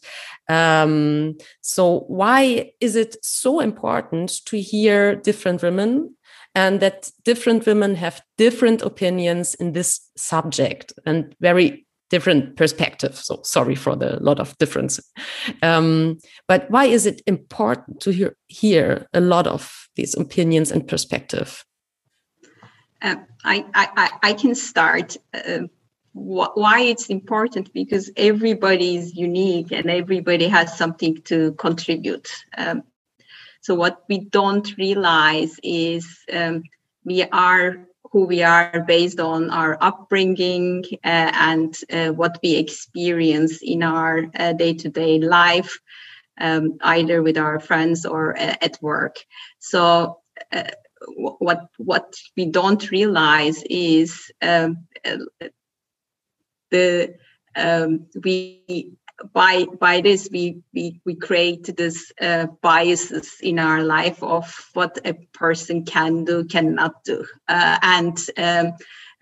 um, 0.48 1.36
so, 1.60 2.00
why 2.06 2.72
is 2.80 2.96
it 2.96 3.16
so 3.24 3.60
important 3.60 4.44
to 4.46 4.60
hear 4.60 5.16
different 5.16 5.62
women 5.62 6.14
and 6.54 6.80
that 6.80 7.10
different 7.24 7.66
women 7.66 7.94
have 7.96 8.22
different 8.36 8.82
opinions 8.82 9.54
in 9.54 9.72
this 9.72 10.00
subject 10.16 10.92
and 11.04 11.34
very 11.40 11.86
different 12.08 12.56
perspectives? 12.56 13.24
So, 13.24 13.40
sorry 13.42 13.74
for 13.74 13.96
the 13.96 14.22
lot 14.22 14.38
of 14.38 14.56
difference. 14.58 15.00
Um, 15.62 16.18
but 16.46 16.70
why 16.70 16.84
is 16.84 17.04
it 17.04 17.20
important 17.26 18.00
to 18.00 18.12
hear, 18.12 18.36
hear 18.46 19.08
a 19.12 19.20
lot 19.20 19.46
of 19.48 19.88
these 19.96 20.14
opinions 20.16 20.70
and 20.70 20.86
perspective? 20.86 21.64
Uh, 23.00 23.16
I, 23.44 23.64
I, 23.74 24.10
I 24.22 24.32
can 24.32 24.54
start. 24.54 25.16
Uh, 25.32 25.68
wh- 26.12 26.56
why 26.56 26.80
it's 26.80 27.06
important 27.06 27.72
because 27.72 28.10
everybody 28.16 28.96
is 28.96 29.14
unique 29.14 29.72
and 29.72 29.90
everybody 29.90 30.48
has 30.48 30.76
something 30.76 31.22
to 31.22 31.52
contribute. 31.52 32.28
Um, 32.56 32.82
so 33.60 33.74
what 33.74 34.04
we 34.08 34.18
don't 34.18 34.76
realize 34.76 35.58
is 35.62 36.24
um, 36.32 36.62
we 37.04 37.24
are 37.24 37.86
who 38.10 38.24
we 38.24 38.42
are 38.42 38.84
based 38.86 39.20
on 39.20 39.50
our 39.50 39.76
upbringing 39.80 40.84
uh, 41.04 41.30
and 41.34 41.76
uh, 41.92 42.08
what 42.08 42.38
we 42.42 42.54
experience 42.56 43.60
in 43.62 43.82
our 43.82 44.24
uh, 44.34 44.52
day-to-day 44.54 45.18
life, 45.20 45.78
um, 46.40 46.78
either 46.80 47.22
with 47.22 47.36
our 47.36 47.60
friends 47.60 48.06
or 48.06 48.34
uh, 48.38 48.54
at 48.62 48.78
work. 48.80 49.16
So 49.58 50.20
what 51.16 51.68
what 51.78 52.14
we 52.36 52.46
don't 52.46 52.90
realize 52.90 53.62
is 53.68 54.30
um, 54.42 54.86
the 56.70 57.14
um, 57.56 58.06
we 58.24 58.92
by 59.32 59.64
by 59.80 60.00
this 60.00 60.28
we 60.30 60.62
we, 60.74 61.00
we 61.04 61.14
create 61.14 61.76
this 61.76 62.12
uh, 62.20 62.46
biases 62.62 63.36
in 63.40 63.58
our 63.58 63.82
life 63.82 64.22
of 64.22 64.70
what 64.74 64.98
a 65.04 65.14
person 65.32 65.84
can 65.84 66.24
do 66.24 66.44
cannot 66.44 67.02
do 67.04 67.24
uh, 67.48 67.78
and 67.82 68.26
um, 68.36 68.72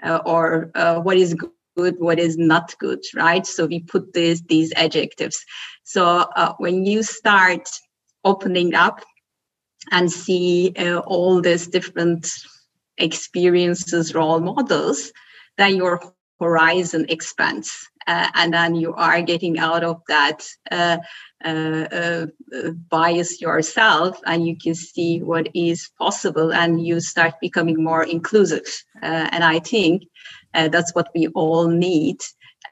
uh, 0.03 0.21
or 0.27 0.71
uh, 0.75 1.01
what 1.01 1.17
is 1.17 1.35
good 1.35 1.97
what 1.99 2.19
is 2.19 2.37
not 2.37 2.75
good 2.79 3.03
right? 3.15 3.47
So 3.47 3.67
we 3.67 3.81
put 3.81 4.13
these 4.13 4.43
these 4.43 4.73
adjectives. 4.77 5.45
So 5.85 6.05
uh, 6.07 6.55
when 6.59 6.85
you 6.85 7.03
start 7.03 7.69
opening 8.25 8.75
up 8.75 9.01
and 9.91 10.11
see 10.11 10.73
uh, 10.79 10.99
all 11.01 11.41
these 11.41 11.67
different 11.67 12.29
experiences, 12.99 14.15
role 14.15 14.41
models, 14.41 15.13
then 15.59 15.77
your 15.77 16.01
horizon 16.41 17.07
expands. 17.09 17.89
Uh, 18.07 18.29
and 18.35 18.55
then 18.55 18.77
you 18.77 18.95
are 18.95 19.21
getting 19.21 19.59
out 19.59 19.83
of 19.83 20.01
that 20.07 20.47
uh, 20.71 20.97
uh, 21.45 21.49
uh, 21.91 22.27
bias 22.89 23.41
yourself 23.41 24.21
and 24.27 24.47
you 24.47 24.57
can 24.57 24.77
see 24.77 25.21
what 25.23 25.49
is 25.55 25.91
possible 25.99 26.53
and 26.53 26.87
you 26.87 27.01
start 27.01 27.35
becoming 27.41 27.83
more 27.83 28.05
inclusive. 28.05 28.67
Uh, 29.03 29.29
and 29.33 29.43
I 29.43 29.59
think 29.59 30.05
that's 30.55 30.95
what 30.95 31.09
we 31.15 31.27
all 31.29 31.69
need 31.69 32.21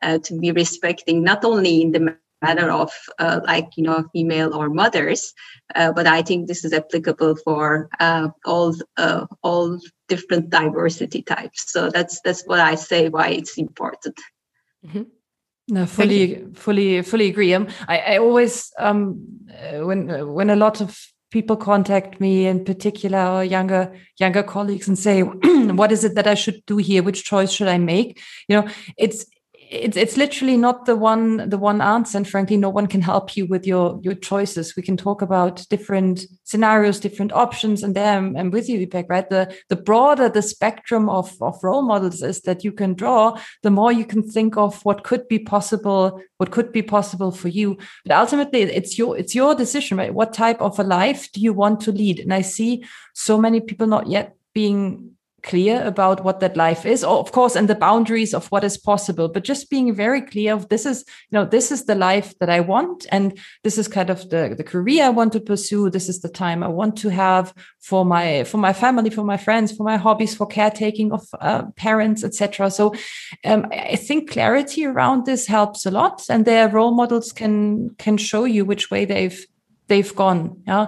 to 0.03 0.39
be 0.39 0.53
respecting, 0.53 1.23
not 1.23 1.45
only 1.45 1.83
in 1.83 1.93
the 1.93 2.17
matter 2.47 2.69
of 2.71 2.91
uh, 3.25 3.41
like 3.51 3.69
you 3.77 3.85
know 3.87 3.99
female 4.13 4.51
or 4.59 4.69
mothers 4.83 5.33
uh, 5.75 5.91
but 5.97 6.07
i 6.07 6.21
think 6.23 6.41
this 6.47 6.65
is 6.67 6.73
applicable 6.81 7.35
for 7.45 7.89
uh, 8.07 8.29
all 8.45 8.75
uh, 9.05 9.27
all 9.43 9.79
different 10.13 10.51
diversity 10.61 11.23
types 11.35 11.61
so 11.75 11.91
that's 11.97 12.21
that's 12.25 12.43
what 12.51 12.61
i 12.71 12.75
say 12.75 13.03
why 13.09 13.29
it's 13.29 13.57
important 13.67 14.19
mm-hmm. 14.87 15.05
No, 15.69 15.87
fully, 15.87 16.45
fully, 16.55 17.01
fully 17.01 17.29
agree. 17.29 17.55
Um, 17.55 17.69
I, 17.89 17.99
I 17.99 18.19
always, 18.19 18.71
um, 18.79 19.27
uh, 19.51 19.87
when 19.87 20.35
when 20.35 20.51
a 20.51 20.57
lot 20.57 20.83
of 20.83 21.01
people 21.31 21.57
contact 21.57 22.21
me, 22.21 22.47
in 22.47 22.65
particular, 22.65 23.27
or 23.27 23.45
younger 23.45 23.93
younger 24.21 24.43
colleagues, 24.43 24.89
and 24.89 24.99
say, 24.99 25.23
"What 25.81 25.91
is 25.91 26.05
it 26.05 26.17
that 26.17 26.27
I 26.27 26.35
should 26.35 26.61
do 26.67 26.77
here? 26.77 27.03
Which 27.03 27.25
choice 27.25 27.51
should 27.51 27.69
I 27.69 27.79
make?" 27.79 28.21
You 28.47 28.61
know, 28.61 28.69
it's 28.99 29.25
it's 29.71 29.97
it's 29.97 30.17
literally 30.17 30.57
not 30.57 30.87
the 30.87 30.97
one 30.97 31.49
the 31.49 31.59
one 31.59 31.81
answer 31.81 32.17
and 32.17 32.29
frankly 32.29 32.57
no 32.57 32.69
one 32.69 32.87
can 32.87 33.01
help 33.01 33.37
you 33.37 33.47
with 33.47 33.67
your 33.67 34.01
your 34.03 34.15
choices. 34.15 34.77
We 34.77 34.83
can 34.83 34.97
talk 34.97 35.23
about 35.23 35.67
different 35.69 36.27
scenarios 36.45 37.01
different 37.01 37.33
options 37.33 37.83
and 37.83 37.95
then 37.95 38.37
and 38.37 38.53
with 38.53 38.69
you 38.69 38.87
Ipek, 38.87 39.07
right? 39.09 39.29
The 39.29 39.55
the 39.69 39.77
broader 39.77 40.29
the 40.29 40.43
spectrum 40.43 41.09
of 41.09 41.35
of 41.41 41.59
role 41.63 41.83
models 41.83 42.23
is 42.23 42.41
that 42.43 42.65
you 42.65 42.73
can 42.73 42.95
draw 42.95 43.39
the 43.63 43.71
more 43.71 43.93
you 43.93 44.05
can 44.05 44.23
think 44.23 44.57
of 44.57 44.85
what 44.85 45.05
could 45.05 45.27
be 45.29 45.39
possible 45.39 46.21
what 46.39 46.51
could 46.51 46.73
be 46.73 46.83
possible 46.83 47.31
for 47.31 47.49
you. 47.49 47.79
But 48.05 48.17
ultimately 48.17 48.63
it's 48.63 48.99
your 48.99 49.17
it's 49.19 49.35
your 49.35 49.55
decision 49.55 49.99
right? 49.99 50.15
What 50.15 50.33
type 50.33 50.61
of 50.61 50.79
a 50.79 50.85
life 50.85 51.31
do 51.33 51.41
you 51.41 51.53
want 51.53 51.81
to 51.81 51.93
lead? 51.93 52.21
And 52.21 52.33
i 52.35 52.43
see 52.43 52.85
so 53.15 53.39
many 53.39 53.61
people 53.61 53.87
not 53.87 54.09
yet 54.09 54.37
being 54.53 55.14
clear 55.45 55.83
about 55.85 56.25
what 56.25 56.41
that 56.41 56.57
life 56.57 56.85
is. 56.85 57.05
Or 57.05 57.19
of 57.19 57.31
course 57.33 57.55
and 57.55 57.69
the 57.69 57.75
boundaries 57.75 58.35
of 58.35 58.47
what 58.49 58.65
is 58.65 58.77
possible 58.77 59.29
but 59.29 59.45
just 59.45 59.71
being 59.71 59.95
very 59.95 60.23
clear 60.23 60.55
of 60.55 60.69
this 60.69 60.87
is 60.87 61.05
you 61.31 61.39
know 61.39 61.45
this 61.45 61.71
is 61.71 61.85
the 61.85 61.95
life 61.95 62.35
that 62.39 62.51
i 62.51 62.61
want 62.61 63.07
and 63.11 63.39
this 63.63 63.79
is 63.79 63.89
kind 63.89 64.11
of 64.11 64.29
the, 64.31 64.55
the 64.57 64.65
career 64.65 65.05
i 65.05 65.09
want 65.09 65.33
to 65.33 65.41
pursue. 65.41 65.91
This 65.91 66.09
is 66.09 66.21
the 66.21 66.29
time 66.29 66.63
i 66.63 66.69
want 66.69 66.97
to 66.99 67.11
have 67.11 67.55
for 67.81 68.05
my 68.05 68.45
for 68.45 68.59
my 68.59 68.73
family 68.73 69.11
for 69.11 69.25
my 69.25 69.37
friends 69.37 69.77
for 69.77 69.85
my 69.85 69.97
hobbies 69.97 70.35
for 70.35 70.47
caretaking 70.47 71.13
of 71.13 71.23
uh, 71.41 71.65
parents 71.77 72.25
etc 72.25 72.71
so 72.71 72.95
um, 73.45 73.67
i 73.73 73.97
think 73.97 74.31
clarity 74.31 74.87
around 74.87 75.27
this 75.27 75.47
helps 75.47 75.87
a 75.87 75.91
lot 75.91 76.25
and 76.31 76.45
their 76.45 76.69
role 76.69 76.95
models 76.95 77.33
can 77.33 77.91
can 77.99 78.17
show 78.17 78.45
you 78.45 78.65
which 78.65 78.91
way 78.91 79.05
they've 79.05 79.47
they've 79.89 80.15
gone 80.15 80.63
yeah? 80.67 80.87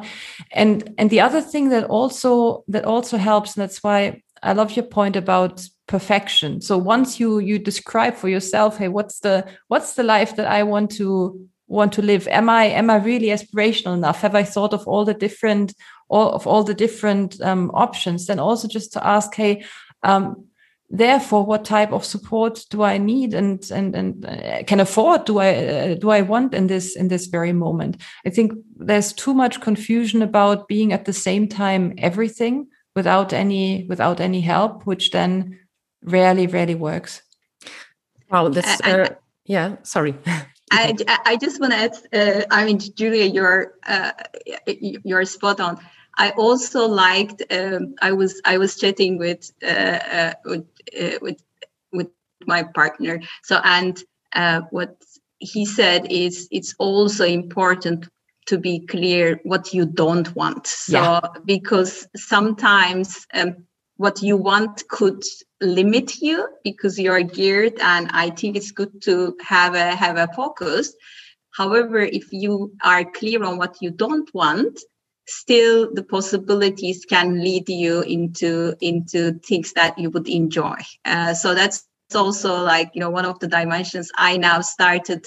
And 0.52 0.94
and 0.98 1.10
the 1.10 1.20
other 1.20 1.40
thing 1.40 1.68
that 1.70 1.84
also 1.84 2.64
that 2.68 2.84
also 2.84 3.16
helps 3.18 3.56
and 3.56 3.62
that's 3.62 3.82
why 3.82 4.22
I 4.46 4.52
love 4.52 4.76
your 4.76 4.84
point 4.84 5.16
about 5.16 5.68
perfection. 5.88 6.60
So 6.60 6.78
once 6.78 7.20
you 7.20 7.38
you 7.38 7.58
describe 7.58 8.14
for 8.14 8.28
yourself, 8.28 8.78
hey, 8.78 8.88
what's 8.88 9.20
the 9.20 9.44
what's 9.68 9.94
the 9.94 10.02
life 10.02 10.36
that 10.36 10.46
I 10.46 10.62
want 10.62 10.90
to 10.92 11.40
want 11.66 11.92
to 11.94 12.02
live? 12.02 12.28
Am 12.28 12.48
I 12.48 12.64
am 12.64 12.88
I 12.90 12.96
really 12.96 13.28
aspirational 13.28 13.94
enough? 13.94 14.20
Have 14.20 14.34
I 14.34 14.44
thought 14.44 14.72
of 14.72 14.86
all 14.86 15.04
the 15.04 15.14
different 15.14 15.74
all 16.08 16.32
of 16.32 16.46
all 16.46 16.62
the 16.62 16.74
different 16.74 17.40
um, 17.40 17.70
options? 17.74 18.26
Then 18.26 18.38
also 18.38 18.68
just 18.68 18.92
to 18.92 19.06
ask, 19.06 19.34
hey, 19.34 19.64
um, 20.02 20.46
therefore, 20.90 21.44
what 21.44 21.64
type 21.64 21.92
of 21.92 22.04
support 22.04 22.64
do 22.70 22.82
I 22.82 22.98
need 22.98 23.34
and 23.34 23.68
and 23.72 23.96
and 23.96 24.24
uh, 24.24 24.62
can 24.64 24.80
afford? 24.80 25.24
Do 25.24 25.38
I 25.38 25.54
uh, 25.54 25.94
do 25.94 26.10
I 26.10 26.22
want 26.22 26.54
in 26.54 26.68
this 26.68 26.96
in 26.96 27.08
this 27.08 27.26
very 27.26 27.52
moment? 27.52 28.00
I 28.24 28.30
think 28.30 28.52
there's 28.76 29.12
too 29.12 29.34
much 29.34 29.60
confusion 29.60 30.22
about 30.22 30.68
being 30.68 30.92
at 30.92 31.04
the 31.04 31.12
same 31.12 31.48
time 31.48 31.94
everything 31.98 32.68
without 32.96 33.32
any 33.32 33.84
without 33.84 34.20
any 34.20 34.40
help, 34.40 34.84
which 34.86 35.12
then 35.12 35.60
rarely 36.02 36.48
rarely 36.48 36.74
works. 36.74 37.22
Wow, 38.30 38.48
that's 38.48 38.80
uh, 38.80 39.14
yeah. 39.44 39.76
Sorry. 39.84 40.14
I, 40.72 40.96
I 41.24 41.36
just 41.36 41.60
want 41.60 41.72
to 41.72 41.78
add. 41.78 41.96
Uh, 42.12 42.44
I 42.50 42.64
mean, 42.64 42.80
Julia, 42.80 43.24
you're 43.24 43.74
uh, 43.86 44.10
you're 44.66 45.24
spot 45.24 45.60
on. 45.60 45.78
I 46.18 46.30
also 46.30 46.88
liked. 46.88 47.42
Um, 47.50 47.94
I 48.02 48.12
was 48.12 48.40
I 48.44 48.58
was 48.58 48.76
chatting 48.76 49.18
with 49.18 49.52
uh, 49.62 49.98
uh 50.16 50.32
with, 50.44 50.66
uh, 51.00 51.18
with 51.22 51.40
with 51.92 52.08
my 52.46 52.64
partner. 52.64 53.20
So 53.44 53.60
and 53.62 54.02
uh, 54.32 54.62
what 54.70 54.96
he 55.38 55.66
said 55.66 56.10
is 56.10 56.48
it's 56.50 56.74
also 56.78 57.24
important 57.24 58.08
to 58.46 58.58
be 58.58 58.80
clear 58.86 59.40
what 59.42 59.74
you 59.74 59.86
don't 59.86 60.34
want. 60.34 60.66
So, 60.66 60.98
yeah. 60.98 61.20
because 61.44 62.08
sometimes 62.16 63.26
um, 63.34 63.66
what 63.96 64.22
you 64.22 64.36
want 64.36 64.86
could 64.88 65.22
limit 65.60 66.16
you 66.20 66.48
because 66.64 66.98
you're 66.98 67.22
geared, 67.22 67.80
and 67.80 68.08
I 68.12 68.30
think 68.30 68.56
it's 68.56 68.70
good 68.70 69.02
to 69.02 69.36
have 69.40 69.74
a 69.74 69.94
have 69.94 70.16
a 70.16 70.32
focus. 70.34 70.94
However, 71.56 72.00
if 72.00 72.32
you 72.32 72.72
are 72.84 73.04
clear 73.04 73.42
on 73.42 73.56
what 73.56 73.76
you 73.80 73.90
don't 73.90 74.32
want, 74.34 74.78
still 75.26 75.92
the 75.92 76.02
possibilities 76.02 77.04
can 77.04 77.42
lead 77.42 77.68
you 77.68 78.02
into 78.02 78.76
into 78.80 79.38
things 79.40 79.72
that 79.72 79.98
you 79.98 80.10
would 80.10 80.28
enjoy. 80.28 80.76
Uh, 81.04 81.34
so 81.34 81.54
that's 81.54 81.84
also 82.14 82.62
like 82.62 82.90
you 82.94 83.00
know 83.00 83.10
one 83.10 83.24
of 83.24 83.40
the 83.40 83.48
dimensions 83.48 84.10
I 84.16 84.36
now 84.36 84.60
started 84.60 85.26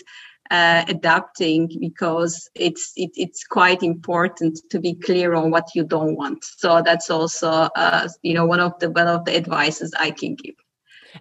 uh, 0.52 0.84
adapting 0.88 1.70
because 1.80 2.50
it's 2.56 2.92
it, 2.96 3.12
it's 3.16 3.44
quite 3.44 3.84
important 3.84 4.60
to 4.70 4.80
be 4.80 4.96
clear 4.96 5.34
on 5.36 5.52
what 5.52 5.70
you 5.76 5.84
don't 5.84 6.16
want. 6.16 6.44
So 6.44 6.82
that's 6.84 7.10
also 7.10 7.50
uh, 7.50 8.08
you 8.22 8.34
know 8.34 8.46
one 8.46 8.60
of 8.60 8.78
the 8.80 8.90
one 8.90 9.08
of 9.08 9.26
the 9.26 9.36
advices 9.36 9.94
I 9.98 10.12
can 10.12 10.36
give 10.36 10.56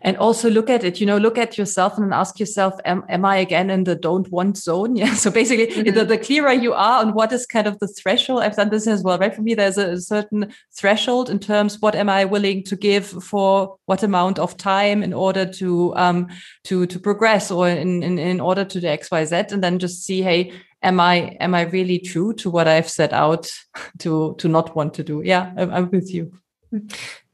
and 0.03 0.16
also 0.16 0.51
look 0.51 0.70
at 0.70 0.85
it 0.85 1.01
you 1.01 1.07
know 1.07 1.16
look 1.16 1.38
at 1.38 1.59
yourself 1.59 1.98
and 1.98 2.12
ask 2.12 2.38
yourself 2.38 2.74
am, 2.85 3.05
am 3.09 3.24
i 3.24 3.37
again 3.37 3.70
in 3.70 3.85
the 3.85 3.94
don't 3.94 4.31
want 4.31 4.57
zone? 4.57 4.96
Yeah 4.98 5.14
so 5.14 5.31
basically 5.31 5.66
mm-hmm. 5.66 5.94
the, 5.94 6.05
the, 6.05 6.18
clearer 6.18 6.53
you 6.53 6.72
are 6.72 7.01
on 7.01 7.14
what 7.14 7.33
is 7.33 7.46
kind 7.46 7.66
of 7.66 7.79
the 7.79 7.88
threshold 7.88 8.42
i've 8.42 8.57
done 8.57 8.70
this 8.70 8.87
as 8.87 9.03
well 9.03 9.18
right? 9.18 9.35
For 9.35 9.42
me 9.42 9.55
there's 9.55 9.79
a, 9.79 9.92
a 9.92 10.01
certain 10.01 10.53
threshold 10.72 11.31
in 11.31 11.38
terms 11.38 11.81
what 11.81 11.94
am 11.94 12.09
i 12.09 12.24
willing 12.24 12.64
to 12.64 12.77
give 12.77 13.07
for 13.07 13.77
what 13.87 14.03
amount 14.03 14.38
of 14.38 14.57
time 14.57 15.03
in 15.03 15.12
order 15.12 15.44
to 15.44 15.94
um 15.96 16.29
to 16.64 16.87
to 16.87 16.98
progress 16.98 17.51
or 17.51 17.68
in 17.68 18.03
in, 18.03 18.18
in 18.18 18.40
order 18.40 18.64
to 18.64 18.81
the 18.81 18.88
xyz 18.88 19.53
and 19.53 19.62
then 19.62 19.79
just 19.79 20.05
see 20.05 20.22
hey 20.22 20.53
am 20.83 21.01
i 21.01 21.37
am 21.40 21.55
i 21.55 21.62
really 21.62 21.98
true 21.98 22.33
to 22.33 22.51
what 22.51 22.68
i've 22.68 22.88
set 22.88 23.12
out 23.12 23.51
to 23.98 24.35
to 24.38 24.48
not 24.48 24.74
want 24.74 24.94
to 24.94 25.05
do? 25.05 25.22
Yeah 25.24 25.53
i'm, 25.57 25.72
I'm 25.72 25.90
with 25.90 26.12
you 26.12 26.33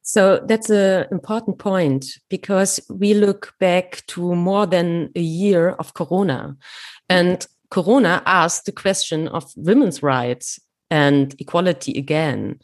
so 0.05 0.39
that's 0.47 0.69
an 0.69 1.07
important 1.11 1.59
point 1.59 2.19
because 2.29 2.79
we 2.91 3.15
look 3.15 3.55
back 3.59 4.05
to 4.09 4.35
more 4.35 4.67
than 4.67 5.11
a 5.17 5.21
year 5.21 5.71
of 5.71 5.95
Corona. 5.95 6.57
And 7.09 7.47
Corona 7.71 8.23
asked 8.27 8.67
the 8.67 8.73
question 8.73 9.29
of 9.29 9.51
women's 9.57 10.03
rights 10.03 10.61
and 10.91 11.35
equality 11.41 11.99
again. 11.99 12.61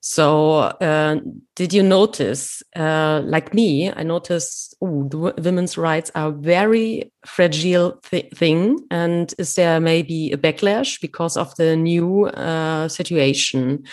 So, 0.00 0.52
uh, 0.80 1.16
did 1.56 1.72
you 1.72 1.82
notice, 1.82 2.62
uh, 2.76 3.22
like 3.24 3.52
me, 3.54 3.90
I 3.90 4.04
noticed, 4.04 4.76
oh, 4.80 5.08
women's 5.38 5.76
rights 5.76 6.12
are 6.14 6.30
very 6.30 7.10
fragile 7.26 7.98
th 8.08 8.30
thing, 8.34 8.78
and 8.90 9.34
is 9.38 9.54
there 9.54 9.80
maybe 9.80 10.30
a 10.30 10.36
backlash 10.36 11.00
because 11.00 11.36
of 11.36 11.54
the 11.56 11.74
new 11.74 12.26
uh, 12.26 12.86
situation? 12.88 13.84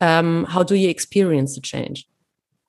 Um, 0.00 0.46
how 0.48 0.62
do 0.62 0.74
you 0.74 0.88
experience 0.88 1.56
the 1.56 1.60
change? 1.60 2.06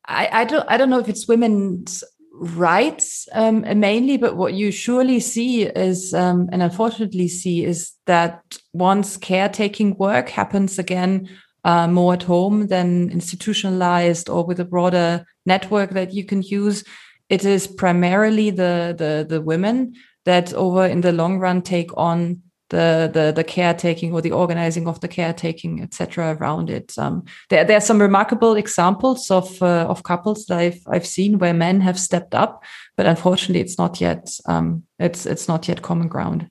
I, 0.07 0.29
I 0.31 0.43
don't 0.45 0.65
I 0.69 0.77
don't 0.77 0.89
know 0.89 0.99
if 0.99 1.09
it's 1.09 1.27
women's 1.27 2.03
rights 2.39 3.27
um, 3.33 3.61
mainly, 3.79 4.17
but 4.17 4.37
what 4.37 4.53
you 4.53 4.71
surely 4.71 5.19
see 5.19 5.63
is, 5.63 6.13
um, 6.13 6.47
and 6.51 6.61
unfortunately 6.61 7.27
see, 7.27 7.65
is 7.65 7.93
that 8.05 8.57
once 8.73 9.17
caretaking 9.17 9.97
work 9.97 10.29
happens 10.29 10.77
again 10.77 11.27
uh, 11.63 11.87
more 11.87 12.13
at 12.13 12.23
home 12.23 12.67
than 12.67 13.09
institutionalized 13.09 14.29
or 14.29 14.45
with 14.45 14.59
a 14.59 14.65
broader 14.65 15.25
network 15.45 15.91
that 15.91 16.13
you 16.13 16.23
can 16.23 16.41
use, 16.41 16.83
it 17.29 17.43
is 17.43 17.67
primarily 17.67 18.51
the 18.51 18.95
the 18.97 19.25
the 19.27 19.41
women 19.41 19.93
that 20.25 20.53
over 20.53 20.85
in 20.85 21.01
the 21.01 21.11
long 21.11 21.39
run 21.39 21.61
take 21.61 21.95
on 21.97 22.41
the 22.69 23.09
the 23.13 23.31
the 23.35 23.43
caretaking 23.43 24.13
or 24.13 24.21
the 24.21 24.31
organizing 24.31 24.87
of 24.87 24.99
the 24.99 25.07
caretaking 25.07 25.81
etc 25.81 26.35
around 26.39 26.69
it 26.69 26.97
um, 26.97 27.23
there, 27.49 27.63
there 27.63 27.77
are 27.77 27.81
some 27.81 28.01
remarkable 28.01 28.55
examples 28.55 29.31
of 29.31 29.61
uh, 29.61 29.85
of 29.87 30.03
couples 30.03 30.45
that 30.45 30.57
I've 30.57 30.81
I've 30.87 31.07
seen 31.07 31.39
where 31.39 31.53
men 31.53 31.81
have 31.81 31.99
stepped 31.99 32.35
up 32.35 32.63
but 32.95 33.05
unfortunately 33.05 33.61
it's 33.61 33.77
not 33.77 34.01
yet 34.01 34.29
um, 34.45 34.83
it's 34.99 35.25
it's 35.25 35.47
not 35.47 35.67
yet 35.67 35.81
common 35.81 36.07
ground 36.07 36.49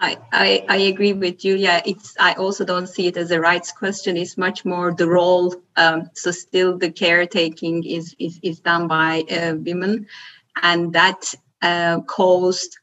I, 0.00 0.16
I, 0.32 0.64
I 0.68 0.76
agree 0.76 1.12
with 1.12 1.38
Julia. 1.38 1.82
It's 1.84 2.14
I 2.20 2.34
also 2.34 2.64
don't 2.64 2.86
see 2.86 3.08
it 3.08 3.16
as 3.16 3.32
a 3.32 3.40
rights 3.40 3.72
question. 3.72 4.16
It's 4.16 4.38
much 4.38 4.64
more 4.64 4.94
the 4.94 5.08
role. 5.08 5.52
Um, 5.76 6.08
so 6.14 6.30
still 6.30 6.78
the 6.78 6.92
caretaking 6.92 7.84
is 7.84 8.14
is, 8.20 8.38
is 8.44 8.60
done 8.60 8.86
by 8.86 9.22
uh, 9.22 9.54
women, 9.56 10.06
and 10.62 10.92
that 10.92 11.34
uh, 11.62 12.00
caused 12.02 12.78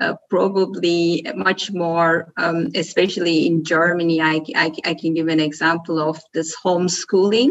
uh, 0.00 0.14
probably 0.30 1.24
much 1.36 1.70
more, 1.70 2.32
um, 2.36 2.68
especially 2.74 3.46
in 3.46 3.64
Germany. 3.64 4.20
I, 4.20 4.40
I, 4.56 4.72
I, 4.84 4.94
can 4.94 5.14
give 5.14 5.28
an 5.28 5.40
example 5.40 5.98
of 5.98 6.18
this 6.32 6.56
homeschooling, 6.56 7.50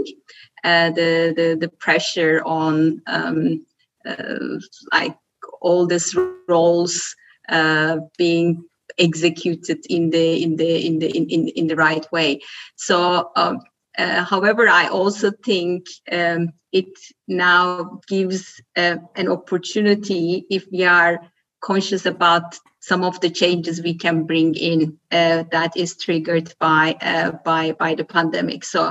uh, 0.63 0.89
the, 0.89 1.33
the, 1.35 1.57
the 1.59 1.69
pressure 1.69 2.41
on 2.43 3.01
um, 3.05 3.65
uh, 4.05 4.57
like 4.91 5.15
all 5.61 5.85
these 5.85 6.15
roles 6.47 7.15
uh, 7.49 7.97
being 8.17 8.65
executed 8.97 9.85
in 9.89 10.09
the 10.09 10.43
in 10.43 10.55
the 10.57 10.85
in 10.85 10.99
the 10.99 11.15
in, 11.15 11.29
in, 11.29 11.47
in 11.49 11.67
the 11.67 11.75
right 11.75 12.11
way. 12.11 12.39
So. 12.75 13.31
Um, 13.35 13.59
uh, 13.97 14.23
however, 14.23 14.69
I 14.69 14.87
also 14.87 15.29
think 15.43 15.87
um, 16.09 16.53
it 16.71 16.87
now 17.27 17.99
gives 18.07 18.61
uh, 18.77 18.95
an 19.15 19.27
opportunity 19.27 20.45
if 20.49 20.67
we 20.71 20.85
are 20.85 21.19
conscious 21.61 22.05
about 22.05 22.57
some 22.79 23.03
of 23.03 23.19
the 23.19 23.29
changes 23.29 23.81
we 23.81 23.93
can 23.93 24.25
bring 24.25 24.55
in 24.55 24.97
uh, 25.11 25.43
that 25.51 25.75
is 25.75 25.97
triggered 25.97 26.53
by 26.59 26.95
uh, 27.01 27.31
by 27.43 27.73
by 27.73 27.95
the 27.95 28.05
pandemic. 28.05 28.63
So 28.63 28.81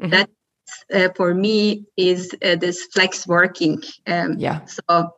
mm-hmm. 0.00 0.10
that 0.10 0.30
uh, 0.92 1.08
for 1.16 1.34
me 1.34 1.86
is 1.96 2.34
uh, 2.44 2.56
this 2.56 2.84
flex 2.92 3.26
working. 3.26 3.82
Um, 4.06 4.38
yeah. 4.38 4.64
So 4.66 5.10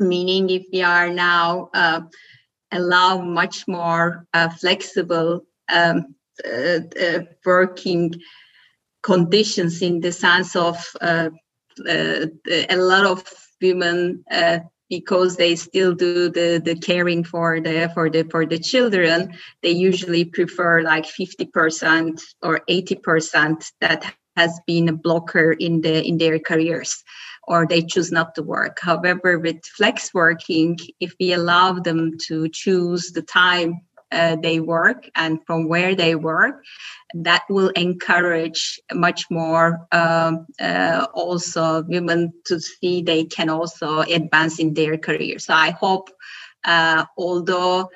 meaning 0.00 0.50
if 0.50 0.64
we 0.72 0.82
are 0.82 1.10
now 1.10 1.70
uh, 1.74 2.00
allow 2.72 3.20
much 3.20 3.68
more 3.68 4.26
uh, 4.32 4.48
flexible 4.48 5.44
um, 5.72 6.14
uh, 6.44 6.80
uh, 7.00 7.20
working 7.44 8.14
conditions 9.02 9.82
in 9.82 10.00
the 10.00 10.12
sense 10.12 10.56
of 10.56 10.84
uh, 11.00 11.28
a 11.86 12.76
lot 12.76 13.06
of 13.06 13.24
women 13.60 14.24
because 14.92 15.36
they 15.36 15.56
still 15.56 15.94
do 15.94 16.28
the, 16.28 16.60
the 16.62 16.76
caring 16.76 17.24
for 17.24 17.62
the 17.62 17.90
for 17.94 18.10
the 18.10 18.24
for 18.24 18.44
the 18.44 18.58
children 18.58 19.32
they 19.62 19.70
usually 19.70 20.26
prefer 20.26 20.82
like 20.82 21.06
50% 21.06 22.20
or 22.42 22.60
80% 22.68 23.72
that 23.80 24.14
has 24.36 24.60
been 24.66 24.90
a 24.90 24.92
blocker 24.92 25.52
in 25.52 25.80
the 25.80 26.04
in 26.06 26.18
their 26.18 26.38
careers 26.38 27.02
or 27.48 27.66
they 27.66 27.80
choose 27.80 28.12
not 28.12 28.34
to 28.34 28.42
work. 28.42 28.78
However 28.82 29.38
with 29.38 29.64
flex 29.64 30.12
working 30.12 30.78
if 31.00 31.14
we 31.18 31.32
allow 31.32 31.72
them 31.72 32.18
to 32.26 32.50
choose 32.50 33.12
the 33.12 33.22
time 33.22 33.80
uh, 34.12 34.36
they 34.36 34.60
work 34.60 35.08
and 35.14 35.40
from 35.46 35.68
where 35.68 35.94
they 35.94 36.14
work 36.14 36.62
that 37.14 37.42
will 37.48 37.68
encourage 37.70 38.80
much 38.92 39.30
more 39.30 39.86
um, 39.92 40.46
uh, 40.60 41.06
also 41.14 41.82
women 41.84 42.32
to 42.44 42.60
see 42.60 43.02
they 43.02 43.24
can 43.24 43.48
also 43.48 44.00
advance 44.00 44.58
in 44.58 44.74
their 44.74 44.96
career. 44.98 45.38
So 45.38 45.54
i 45.54 45.70
hope 45.70 46.10
uh, 46.64 47.04
although 47.16 47.90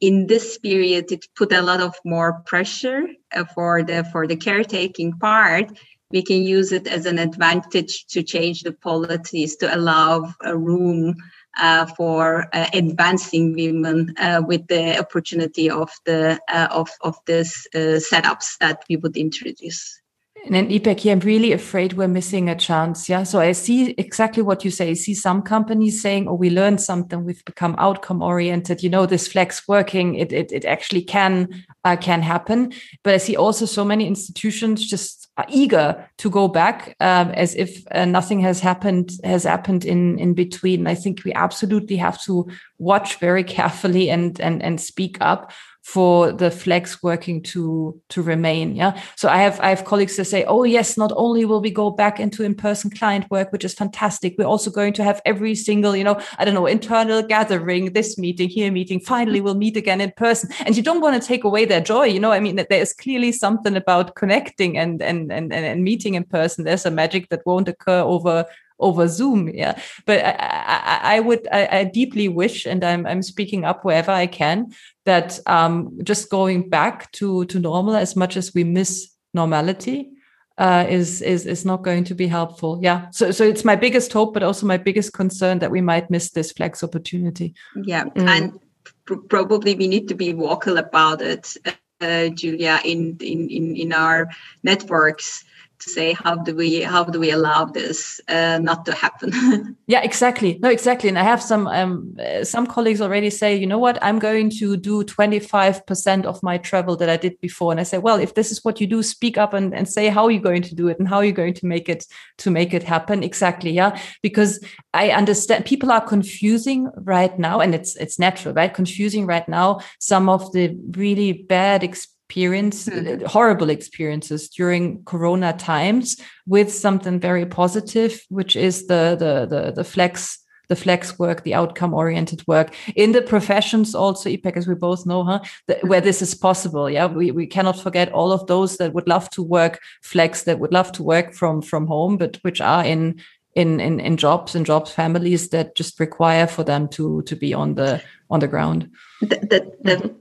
in 0.00 0.26
this 0.26 0.58
period 0.58 1.10
it 1.12 1.26
put 1.36 1.52
a 1.52 1.62
lot 1.62 1.80
of 1.80 1.94
more 2.04 2.42
pressure 2.46 3.06
uh, 3.34 3.44
for 3.54 3.82
the 3.82 4.04
for 4.12 4.26
the 4.26 4.36
caretaking 4.36 5.12
part 5.18 5.70
we 6.10 6.22
can 6.22 6.42
use 6.42 6.70
it 6.72 6.86
as 6.86 7.06
an 7.06 7.18
advantage 7.18 8.06
to 8.06 8.22
change 8.22 8.62
the 8.62 8.72
policies 8.72 9.56
to 9.56 9.74
allow 9.74 10.32
a 10.42 10.56
room 10.56 11.14
uh, 11.60 11.86
for 11.86 12.46
uh, 12.52 12.66
advancing 12.72 13.54
women 13.54 14.14
uh, 14.18 14.42
with 14.46 14.66
the 14.68 14.98
opportunity 14.98 15.70
of 15.70 15.90
the 16.04 16.40
uh, 16.52 16.68
of 16.70 16.88
of 17.02 17.16
this 17.26 17.66
uh, 17.74 18.00
setups 18.00 18.58
that 18.60 18.84
we 18.88 18.96
would 18.96 19.16
introduce. 19.16 20.00
And 20.44 20.54
then 20.54 20.68
Ipek, 20.68 21.00
here, 21.00 21.12
I'm 21.12 21.20
really 21.20 21.52
afraid 21.52 21.94
we're 21.94 22.06
missing 22.06 22.50
a 22.50 22.54
chance. 22.54 23.08
Yeah. 23.08 23.22
So 23.22 23.40
I 23.40 23.52
see 23.52 23.92
exactly 23.92 24.42
what 24.42 24.62
you 24.62 24.70
say. 24.70 24.90
I 24.90 24.94
see 24.94 25.14
some 25.14 25.40
companies 25.40 26.02
saying, 26.02 26.28
oh, 26.28 26.34
we 26.34 26.50
learned 26.50 26.82
something. 26.82 27.24
We've 27.24 27.44
become 27.46 27.74
outcome 27.78 28.20
oriented. 28.20 28.82
You 28.82 28.90
know, 28.90 29.06
this 29.06 29.26
flex 29.26 29.66
working, 29.66 30.16
it, 30.16 30.34
it, 30.34 30.52
it 30.52 30.66
actually 30.66 31.00
can, 31.00 31.64
uh, 31.84 31.96
can 31.96 32.20
happen. 32.20 32.74
But 33.02 33.14
I 33.14 33.18
see 33.18 33.36
also 33.36 33.64
so 33.64 33.86
many 33.86 34.06
institutions 34.06 34.86
just 34.86 35.30
are 35.38 35.46
eager 35.48 36.06
to 36.18 36.28
go 36.28 36.46
back 36.46 36.94
um, 37.00 37.30
as 37.30 37.54
if 37.54 37.82
uh, 37.92 38.04
nothing 38.04 38.40
has 38.40 38.60
happened, 38.60 39.12
has 39.24 39.44
happened 39.44 39.86
in, 39.86 40.18
in 40.18 40.34
between. 40.34 40.86
I 40.86 40.94
think 40.94 41.24
we 41.24 41.32
absolutely 41.32 41.96
have 41.96 42.22
to 42.24 42.46
watch 42.78 43.18
very 43.18 43.44
carefully 43.56 44.10
and, 44.10 44.38
and, 44.40 44.62
and 44.62 44.78
speak 44.78 45.16
up 45.22 45.52
for 45.84 46.32
the 46.32 46.50
flex 46.50 47.02
working 47.02 47.42
to 47.42 48.00
to 48.08 48.22
remain 48.22 48.74
yeah? 48.74 49.00
So 49.16 49.28
i 49.28 49.36
have 49.36 49.60
i 49.60 49.68
have 49.68 49.84
colleagues 49.84 50.16
that 50.16 50.24
say 50.24 50.44
oh 50.44 50.64
yes 50.64 50.96
not 50.96 51.12
only 51.14 51.44
will 51.44 51.60
we 51.60 51.70
go 51.70 51.90
back 51.90 52.18
into 52.18 52.42
in-person 52.42 52.90
client 52.90 53.30
work 53.30 53.52
which 53.52 53.64
is 53.64 53.74
fantastic 53.74 54.34
we're 54.38 54.46
also 54.46 54.70
going 54.70 54.94
to 54.94 55.04
have 55.04 55.20
every 55.24 55.54
single 55.54 55.94
you 55.94 56.04
know 56.04 56.18
i 56.38 56.44
don't 56.44 56.54
know 56.54 56.66
internal 56.66 57.22
gathering 57.22 57.92
this 57.92 58.18
meeting 58.18 58.48
here 58.48 58.72
meeting 58.72 58.98
finally 58.98 59.40
we'll 59.40 59.54
meet 59.54 59.76
again 59.76 60.00
in 60.00 60.12
person. 60.16 60.50
And 60.64 60.76
you 60.76 60.82
don't 60.82 61.00
want 61.00 61.20
to 61.20 61.26
take 61.26 61.44
away 61.44 61.64
their 61.64 61.80
joy 61.80 62.04
you 62.04 62.18
know 62.18 62.32
i 62.32 62.40
mean 62.40 62.56
there 62.56 62.66
is 62.70 62.94
clearly 62.94 63.30
something 63.32 63.76
about 63.76 64.14
connecting 64.14 64.78
and 64.78 65.02
and 65.02 65.30
and, 65.30 65.52
and 65.52 65.84
meeting 65.84 66.14
in 66.14 66.24
person. 66.24 66.64
There's 66.64 66.86
a 66.86 66.90
magic 66.90 67.28
that 67.28 67.46
won't 67.46 67.68
occur 67.68 68.00
over 68.00 68.46
over 68.78 69.08
Zoom. 69.08 69.48
Yeah, 69.48 69.80
but 70.06 70.24
I, 70.24 70.30
I, 70.30 71.16
I 71.16 71.20
would 71.20 71.46
I, 71.52 71.68
I, 71.70 71.84
deeply 71.84 72.28
wish, 72.28 72.66
and 72.66 72.84
I'm 72.84 73.06
I'm 73.06 73.22
speaking 73.22 73.64
up 73.64 73.84
wherever 73.84 74.10
I 74.10 74.26
can, 74.26 74.72
that 75.04 75.38
um, 75.46 75.98
just 76.02 76.30
going 76.30 76.68
back 76.68 77.10
to 77.12 77.44
to 77.46 77.58
normal 77.58 77.96
as 77.96 78.16
much 78.16 78.36
as 78.36 78.54
we 78.54 78.64
miss 78.64 79.10
normality 79.32 80.10
uh, 80.58 80.86
is 80.88 81.22
is 81.22 81.46
is 81.46 81.64
not 81.64 81.82
going 81.82 82.04
to 82.04 82.14
be 82.14 82.26
helpful. 82.26 82.78
Yeah, 82.82 83.10
so 83.10 83.30
so 83.30 83.44
it's 83.44 83.64
my 83.64 83.76
biggest 83.76 84.12
hope, 84.12 84.34
but 84.34 84.42
also 84.42 84.66
my 84.66 84.76
biggest 84.76 85.12
concern 85.12 85.58
that 85.60 85.70
we 85.70 85.80
might 85.80 86.10
miss 86.10 86.30
this 86.30 86.52
flex 86.52 86.82
opportunity. 86.82 87.54
Yeah, 87.84 88.04
mm. 88.04 88.28
and 88.28 88.58
pr- 89.04 89.26
probably 89.28 89.74
we 89.74 89.88
need 89.88 90.08
to 90.08 90.14
be 90.14 90.32
vocal 90.32 90.78
about 90.78 91.22
it, 91.22 91.56
uh, 92.00 92.28
Julia, 92.28 92.80
in 92.84 93.16
in 93.20 93.48
in 93.50 93.76
in 93.76 93.92
our 93.92 94.28
networks 94.62 95.44
say 95.84 96.12
how 96.12 96.34
do 96.34 96.54
we 96.54 96.80
how 96.80 97.04
do 97.04 97.20
we 97.20 97.30
allow 97.30 97.64
this 97.64 98.20
uh, 98.28 98.58
not 98.62 98.84
to 98.86 98.92
happen? 98.92 99.76
Yeah 99.86 100.02
exactly. 100.02 100.58
No 100.62 100.70
exactly. 100.70 101.08
And 101.10 101.18
i 101.18 101.22
have 101.22 101.42
some 101.42 101.66
um, 101.66 102.16
some 102.42 102.66
colleagues 102.66 103.00
already 103.00 103.30
say 103.30 103.54
you 103.54 103.66
know 103.66 103.78
what? 103.78 103.98
I'm 104.02 104.18
going 104.18 104.50
to 104.60 104.76
do 104.76 105.04
25% 105.04 106.24
of 106.24 106.42
my 106.42 106.56
travel 106.58 106.96
that 106.96 107.10
i 107.10 107.16
did 107.16 107.38
before. 107.40 107.70
And 107.72 107.80
i 107.80 107.82
say 107.82 107.98
well 107.98 108.18
if 108.18 108.34
this 108.34 108.50
is 108.50 108.64
what 108.64 108.80
you 108.80 108.86
do 108.86 109.02
speak 109.02 109.36
up 109.36 109.52
and, 109.52 109.74
and 109.74 109.88
say 109.88 110.08
how 110.08 110.28
you're 110.28 110.42
going 110.42 110.62
to 110.62 110.74
do 110.74 110.88
it 110.88 110.98
and 110.98 111.08
how 111.08 111.20
you're 111.20 111.32
going 111.32 111.54
to 111.54 111.66
make 111.66 111.88
it 111.88 112.06
to 112.38 112.50
make 112.50 112.72
it 112.72 112.82
happen. 112.82 113.22
Exactly 113.22 113.70
yeah? 113.70 113.98
Because 114.22 114.64
i 114.94 115.10
understand 115.10 115.64
people 115.66 115.92
are 115.92 116.00
confusing 116.00 116.90
right 116.96 117.38
now 117.38 117.60
and 117.60 117.74
it's 117.74 117.96
it's 117.96 118.18
natural 118.18 118.54
right? 118.54 118.72
Confusing 118.72 119.26
right 119.26 119.48
now 119.48 119.80
some 119.98 120.28
of 120.28 120.52
the 120.52 120.76
really 120.96 121.32
bad 121.32 121.82
experiences 121.82 122.13
experience 122.28 122.86
mm-hmm. 122.86 123.24
Uh, 123.24 123.28
horrible 123.28 123.70
experiences 123.70 124.48
during 124.48 125.02
corona 125.04 125.52
times 125.52 126.16
with 126.46 126.72
something 126.72 127.20
very 127.20 127.46
positive 127.46 128.20
which 128.28 128.56
is 128.56 128.86
the 128.86 129.16
the 129.18 129.46
the, 129.46 129.72
the 129.72 129.84
flex 129.84 130.38
the 130.68 130.76
flex 130.76 131.18
work, 131.18 131.42
the 131.42 131.52
outcome 131.54 131.92
oriented 131.92 132.42
work 132.46 132.74
in 132.96 133.12
the 133.12 133.20
professions 133.20 133.94
also, 133.94 134.30
Ipek, 134.30 134.56
as 134.56 134.66
we 134.66 134.74
both 134.74 135.04
know, 135.04 135.22
huh? 135.22 135.40
The, 135.66 135.78
where 135.82 136.00
this 136.00 136.22
is 136.22 136.34
possible. 136.34 136.88
Yeah. 136.88 137.06
We, 137.06 137.30
we 137.32 137.46
cannot 137.46 137.78
forget 137.78 138.10
all 138.12 138.32
of 138.32 138.46
those 138.46 138.78
that 138.78 138.94
would 138.94 139.06
love 139.06 139.28
to 139.30 139.42
work 139.42 139.78
flex, 140.02 140.44
that 140.44 140.58
would 140.60 140.72
love 140.72 140.90
to 140.92 141.02
work 141.02 141.34
from, 141.34 141.60
from 141.60 141.86
home, 141.86 142.16
but 142.16 142.36
which 142.42 142.62
are 142.62 142.82
in, 142.82 143.20
in, 143.54 143.78
in, 143.78 144.00
in 144.00 144.16
jobs 144.16 144.54
and 144.54 144.64
jobs 144.64 144.90
families 144.90 145.50
that 145.50 145.74
just 145.74 146.00
require 146.00 146.46
for 146.46 146.64
them 146.64 146.88
to, 146.88 147.20
to 147.22 147.36
be 147.36 147.52
on 147.52 147.74
the, 147.74 148.02
on 148.30 148.40
the 148.40 148.48
ground. 148.48 148.90
The, 149.20 149.36
the, 149.36 149.72
the, 149.82 150.16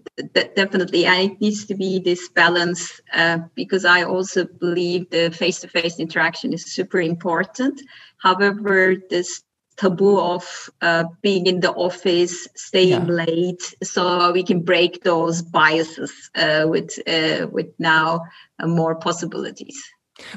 definitely 0.55 1.05
and 1.05 1.31
it 1.31 1.41
needs 1.41 1.65
to 1.65 1.75
be 1.75 1.99
this 1.99 2.29
balance 2.29 3.01
uh, 3.13 3.39
because 3.55 3.83
i 3.83 4.03
also 4.03 4.45
believe 4.45 5.09
the 5.09 5.31
face-to-face 5.31 5.99
interaction 5.99 6.53
is 6.53 6.71
super 6.71 7.01
important 7.01 7.81
however 8.17 8.95
this 9.09 9.43
taboo 9.75 10.19
of 10.19 10.69
uh, 10.81 11.05
being 11.23 11.47
in 11.47 11.59
the 11.61 11.71
office 11.71 12.47
staying 12.55 13.07
yeah. 13.07 13.25
late 13.25 13.73
so 13.81 14.31
we 14.31 14.43
can 14.43 14.61
break 14.61 15.03
those 15.03 15.41
biases 15.41 16.29
uh, 16.35 16.65
with 16.67 16.99
uh, 17.07 17.47
with 17.51 17.73
now 17.79 18.21
uh, 18.59 18.67
more 18.67 18.95
possibilities 18.95 19.81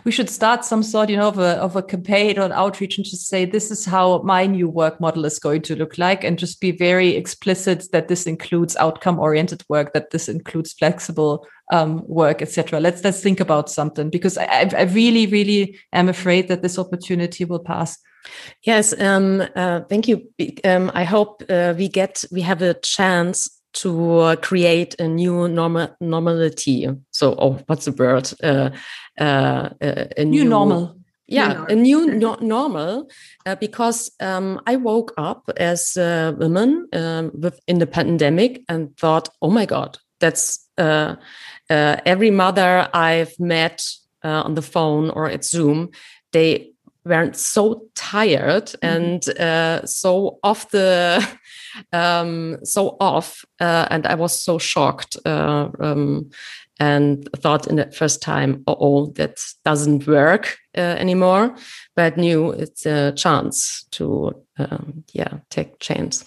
we 0.05 0.13
should 0.13 0.31
start 0.31 0.65
some 0.65 0.83
sort 0.83 1.11
you 1.11 1.17
know 1.17 1.29
of 1.29 1.39
a, 1.39 1.57
of 1.59 1.77
a 1.77 1.83
campaign 1.83 2.39
or 2.39 2.53
outreach 2.53 2.97
and 2.97 3.05
just 3.05 3.29
say 3.29 3.45
this 3.45 3.71
is 3.71 3.85
how 3.85 4.23
my 4.23 4.47
new 4.47 4.69
work 4.69 5.01
model 5.01 5.25
is 5.25 5.39
going 5.39 5.63
to 5.63 5.77
look 5.77 5.99
like 5.99 6.25
and 6.25 6.39
just 6.39 6.61
be 6.61 6.71
very 6.71 7.11
explicit 7.15 7.85
that 7.93 8.09
this 8.09 8.27
includes 8.27 8.77
outcome 8.77 9.19
oriented 9.19 9.63
work 9.69 9.93
that 9.93 10.11
this 10.11 10.29
includes 10.29 10.73
flexible 10.73 11.47
um, 11.73 12.03
work 12.07 12.41
etc 12.41 12.81
let's 12.81 13.05
let's 13.05 13.21
think 13.21 13.41
about 13.41 13.69
something 13.69 14.09
because 14.09 14.39
I, 14.39 14.71
I 14.77 14.83
really 14.83 15.27
really 15.27 15.79
am 15.93 16.09
afraid 16.09 16.49
that 16.49 16.63
this 16.63 16.79
opportunity 16.79 17.45
will 17.45 17.61
pass 17.61 17.99
yes 18.63 18.99
um, 19.01 19.43
uh, 19.55 19.81
thank 19.89 20.09
you 20.09 20.29
um, 20.65 20.91
i 20.95 21.05
hope 21.05 21.43
uh, 21.49 21.75
we 21.77 21.89
get 21.89 22.25
we 22.33 22.41
have 22.41 22.63
a 22.63 22.75
chance 22.75 23.57
to 23.77 24.19
uh, 24.21 24.37
create 24.37 24.99
a 24.99 25.07
new 25.07 25.49
normal 25.49 25.89
normality. 26.01 26.89
So, 27.11 27.35
oh, 27.39 27.59
what's 27.67 27.85
the 27.85 27.93
word? 27.93 28.33
Uh, 28.43 28.71
uh, 29.19 29.71
a 29.81 30.25
new, 30.25 30.43
new 30.43 30.49
normal. 30.49 30.97
Yeah, 31.29 31.65
a 31.69 31.75
new 31.75 32.07
no 32.07 32.37
normal 32.41 33.11
uh, 33.47 33.57
because 33.57 34.13
um, 34.21 34.61
I 34.65 34.77
woke 34.77 35.13
up 35.19 35.51
as 35.57 35.97
a 35.97 36.33
woman 36.39 36.87
um, 36.93 37.33
with, 37.35 37.59
in 37.67 37.81
the 37.81 37.87
pandemic 37.87 38.63
and 38.69 38.97
thought, 38.97 39.29
oh 39.43 39.51
my 39.51 39.67
God, 39.67 39.99
that's 40.21 40.69
uh, 40.79 41.17
uh, 41.69 41.97
every 42.07 42.31
mother 42.31 42.89
I've 42.95 43.39
met 43.41 43.85
on 44.23 44.55
the 44.55 44.63
phone 44.63 45.11
or 45.11 45.31
at 45.31 45.45
Zoom, 45.45 45.91
they 46.33 46.73
weren't 47.07 47.37
so 47.37 47.89
tired 47.95 48.75
mm 48.75 48.79
-hmm. 48.81 48.95
and 48.95 49.23
uh, 49.39 49.87
so 49.87 50.39
off 50.41 50.69
the 50.71 51.21
um, 52.03 52.57
so 52.63 52.97
off 52.99 53.45
uh, 53.61 53.87
and 53.91 54.07
i 54.07 54.15
was 54.15 54.45
so 54.45 54.59
shocked 54.59 55.27
uh, 55.27 55.69
um, 55.79 56.31
and 56.79 57.29
thought 57.37 57.67
in 57.67 57.77
the 57.77 57.91
first 57.91 58.23
time 58.23 58.63
oh, 58.67 58.77
oh 58.79 59.07
that 59.13 59.39
doesn't 59.65 60.07
work 60.07 60.59
uh, 60.77 60.81
anymore. 60.81 61.57
But 61.95 62.17
knew 62.17 62.51
it's 62.51 62.87
a 62.87 63.13
chance 63.13 63.85
to 63.93 64.45
um, 64.59 65.05
yeah 65.13 65.39
take 65.51 65.79
chance 65.79 66.25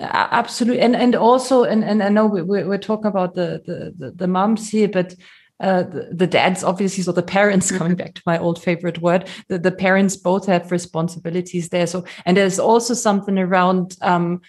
absolutely 0.00 0.80
and 0.80 0.96
and 0.96 1.14
also 1.14 1.62
and, 1.62 1.84
and 1.84 2.02
i 2.02 2.08
know 2.08 2.26
we, 2.26 2.42
we're 2.42 2.78
talking 2.78 3.06
about 3.06 3.34
the, 3.34 3.62
the 3.64 3.94
the, 3.96 4.10
the 4.10 4.26
moms 4.26 4.68
here 4.68 4.88
but 4.88 5.14
uh, 5.60 5.84
the, 5.84 6.08
the, 6.12 6.26
dads 6.26 6.64
obviously 6.64 7.02
so 7.02 7.12
the 7.12 7.22
parents 7.22 7.70
coming 7.78 7.94
back 7.94 8.14
to 8.14 8.22
my 8.26 8.36
old 8.38 8.60
favorite 8.60 9.00
word 9.00 9.28
the, 9.48 9.58
the 9.58 9.70
parents 9.70 10.16
both 10.16 10.46
have 10.46 10.72
responsibilities 10.72 11.68
there. 11.68 11.86
So 11.86 12.04
and 12.26 12.36
there's 12.36 12.58
also 12.58 12.92
something 12.92 13.38
around 13.38 13.96
um, 14.02 14.40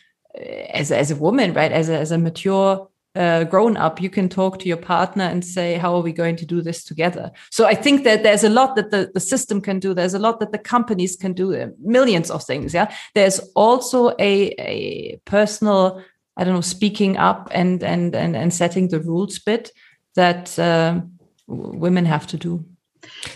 as, 0.73 0.91
as 0.91 1.11
a 1.11 1.15
woman 1.15 1.53
right 1.53 1.71
as 1.71 1.89
a, 1.89 1.97
as 1.97 2.11
a 2.11 2.17
mature 2.17 2.89
uh, 3.15 3.45
grown 3.45 3.77
up, 3.77 4.01
you 4.01 4.09
can 4.09 4.27
talk 4.27 4.59
to 4.59 4.67
your 4.67 4.77
partner 4.77 5.23
and 5.23 5.43
say, 5.43 5.75
How 5.75 5.95
are 5.95 6.01
we 6.01 6.11
going 6.11 6.35
to 6.37 6.45
do 6.45 6.61
this 6.61 6.83
together? 6.83 7.31
So 7.49 7.65
I 7.65 7.75
think 7.75 8.03
that 8.03 8.23
there's 8.23 8.43
a 8.43 8.49
lot 8.49 8.75
that 8.75 8.91
the, 8.91 9.11
the 9.13 9.19
system 9.19 9.61
can 9.61 9.79
do. 9.79 9.93
There's 9.93 10.13
a 10.13 10.19
lot 10.19 10.39
that 10.39 10.51
the 10.51 10.57
companies 10.57 11.15
can 11.15 11.33
do, 11.33 11.55
uh, 11.55 11.67
millions 11.79 12.29
of 12.29 12.43
things. 12.43 12.73
Yeah. 12.73 12.93
There's 13.13 13.39
also 13.55 14.09
a, 14.19 14.53
a 14.59 15.21
personal, 15.25 16.03
I 16.37 16.43
don't 16.43 16.53
know, 16.53 16.61
speaking 16.61 17.17
up 17.17 17.49
and, 17.51 17.81
and, 17.83 18.15
and, 18.15 18.35
and 18.35 18.53
setting 18.53 18.89
the 18.89 18.99
rules 18.99 19.39
bit 19.39 19.71
that 20.15 20.57
uh, 20.59 21.01
women 21.47 22.05
have 22.05 22.27
to 22.27 22.37
do. 22.37 22.65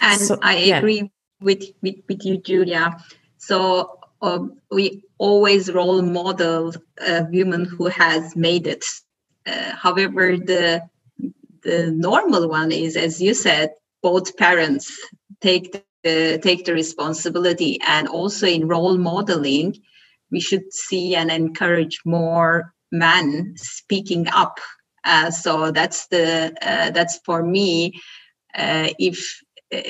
And 0.01 0.19
so, 0.19 0.37
I 0.41 0.55
agree 0.55 1.09
with, 1.41 1.63
with, 1.81 1.95
with 2.07 2.25
you, 2.25 2.37
Julia. 2.37 2.97
So 3.37 3.99
um, 4.21 4.57
we 4.71 5.03
always 5.17 5.71
role 5.71 6.01
model 6.01 6.73
a 7.05 7.23
woman 7.31 7.65
who 7.65 7.87
has 7.87 8.35
made 8.35 8.67
it 8.67 8.85
uh, 9.45 9.75
however, 9.75 10.37
the 10.37 10.83
the 11.63 11.91
normal 11.91 12.47
one 12.47 12.71
is, 12.71 12.95
as 12.95 13.21
you 13.21 13.33
said, 13.33 13.71
both 14.01 14.37
parents 14.37 14.97
take 15.41 15.73
the 16.03 16.39
take 16.41 16.65
the 16.65 16.73
responsibility, 16.73 17.79
and 17.85 18.07
also 18.07 18.47
in 18.47 18.67
role 18.67 18.97
modeling, 18.97 19.75
we 20.31 20.39
should 20.39 20.71
see 20.73 21.15
and 21.15 21.31
encourage 21.31 21.99
more 22.05 22.73
men 22.91 23.53
speaking 23.57 24.27
up. 24.29 24.59
Uh, 25.03 25.31
so 25.31 25.71
that's 25.71 26.07
the 26.07 26.53
uh, 26.61 26.91
that's 26.91 27.19
for 27.25 27.43
me. 27.43 27.99
Uh, 28.55 28.89
if 28.97 29.41
uh, 29.73 29.81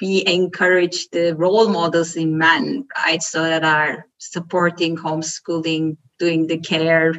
we 0.00 0.24
encourage 0.26 1.08
the 1.10 1.34
role 1.36 1.68
models 1.68 2.16
in 2.16 2.38
men, 2.38 2.86
right? 3.04 3.22
So 3.22 3.42
that 3.42 3.64
are 3.64 4.06
supporting 4.18 4.96
homeschooling, 4.96 5.96
doing 6.18 6.46
the 6.46 6.58
care, 6.58 7.12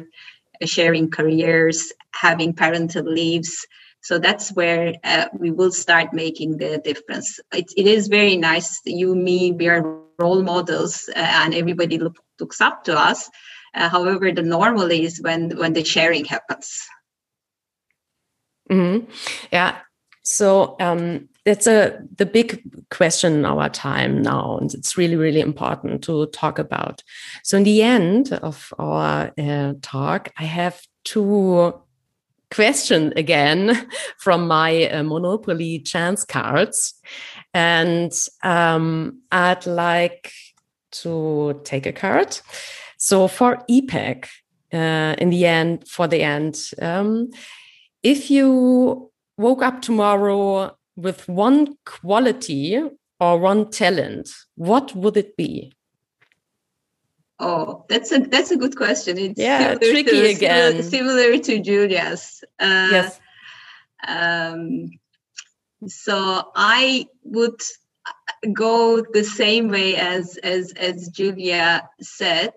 sharing 0.64 1.10
careers, 1.10 1.92
having 2.12 2.54
parental 2.54 3.04
leaves. 3.04 3.66
So 4.00 4.18
that's 4.18 4.52
where 4.52 4.94
uh, 5.04 5.26
we 5.32 5.50
will 5.50 5.72
start 5.72 6.12
making 6.12 6.58
the 6.58 6.78
difference. 6.78 7.40
It, 7.52 7.66
it 7.76 7.86
is 7.86 8.08
very 8.08 8.36
nice. 8.36 8.80
You, 8.84 9.14
me, 9.14 9.52
we 9.52 9.68
are 9.68 9.98
role 10.18 10.42
models, 10.42 11.08
uh, 11.08 11.18
and 11.18 11.54
everybody 11.54 11.98
look, 11.98 12.16
looks 12.40 12.60
up 12.60 12.84
to 12.84 12.98
us. 12.98 13.28
Uh, 13.74 13.88
however, 13.88 14.32
the 14.32 14.42
normal 14.42 14.90
is 14.90 15.20
when 15.20 15.56
when 15.58 15.72
the 15.74 15.84
sharing 15.84 16.24
happens. 16.24 16.88
Mm-hmm. 18.70 19.10
Yeah. 19.52 19.78
So 20.22 20.76
um, 20.80 21.28
that's 21.48 21.66
a 21.66 21.98
the 22.16 22.26
big 22.26 22.62
question 22.90 23.32
in 23.32 23.44
our 23.46 23.70
time 23.70 24.20
now, 24.20 24.58
and 24.60 24.74
it's 24.74 24.98
really 24.98 25.16
really 25.16 25.40
important 25.40 26.04
to 26.04 26.26
talk 26.26 26.58
about. 26.58 27.02
So 27.42 27.56
in 27.56 27.64
the 27.64 27.82
end 27.82 28.32
of 28.32 28.72
our 28.78 29.32
uh, 29.38 29.72
talk, 29.80 30.30
I 30.36 30.44
have 30.44 30.80
two 31.04 31.72
questions 32.50 33.12
again 33.16 33.88
from 34.18 34.46
my 34.46 34.88
uh, 34.90 35.02
Monopoly 35.02 35.78
chance 35.80 36.24
cards, 36.24 36.94
and 37.54 38.12
um, 38.42 39.22
I'd 39.32 39.66
like 39.66 40.32
to 40.90 41.60
take 41.64 41.86
a 41.86 41.92
card. 41.92 42.38
So 42.98 43.28
for 43.28 43.62
Ipek, 43.70 44.26
uh, 44.72 45.14
in 45.18 45.30
the 45.30 45.46
end, 45.46 45.88
for 45.88 46.06
the 46.08 46.22
end, 46.22 46.60
um, 46.82 47.30
if 48.02 48.30
you 48.30 49.10
woke 49.38 49.62
up 49.62 49.80
tomorrow 49.80 50.76
with 50.98 51.28
one 51.28 51.76
quality 51.86 52.82
or 53.20 53.38
one 53.38 53.70
talent, 53.70 54.28
what 54.56 54.94
would 54.96 55.16
it 55.16 55.36
be? 55.36 55.72
Oh, 57.38 57.84
that's 57.88 58.10
a 58.10 58.18
that's 58.18 58.50
a 58.50 58.56
good 58.56 58.76
question. 58.76 59.16
It's 59.16 59.38
yeah, 59.38 59.74
tricky 59.76 60.02
to, 60.10 60.26
again. 60.26 60.82
Similar 60.82 61.38
to 61.38 61.60
Julia's. 61.60 62.42
Uh, 62.58 62.88
yes. 62.90 63.20
Um, 64.06 64.90
so 65.86 66.50
I 66.56 67.06
would 67.22 67.60
go 68.52 69.04
the 69.12 69.22
same 69.22 69.68
way 69.68 69.94
as 69.94 70.36
as 70.38 70.72
as 70.72 71.08
Julia 71.08 71.88
said. 72.00 72.52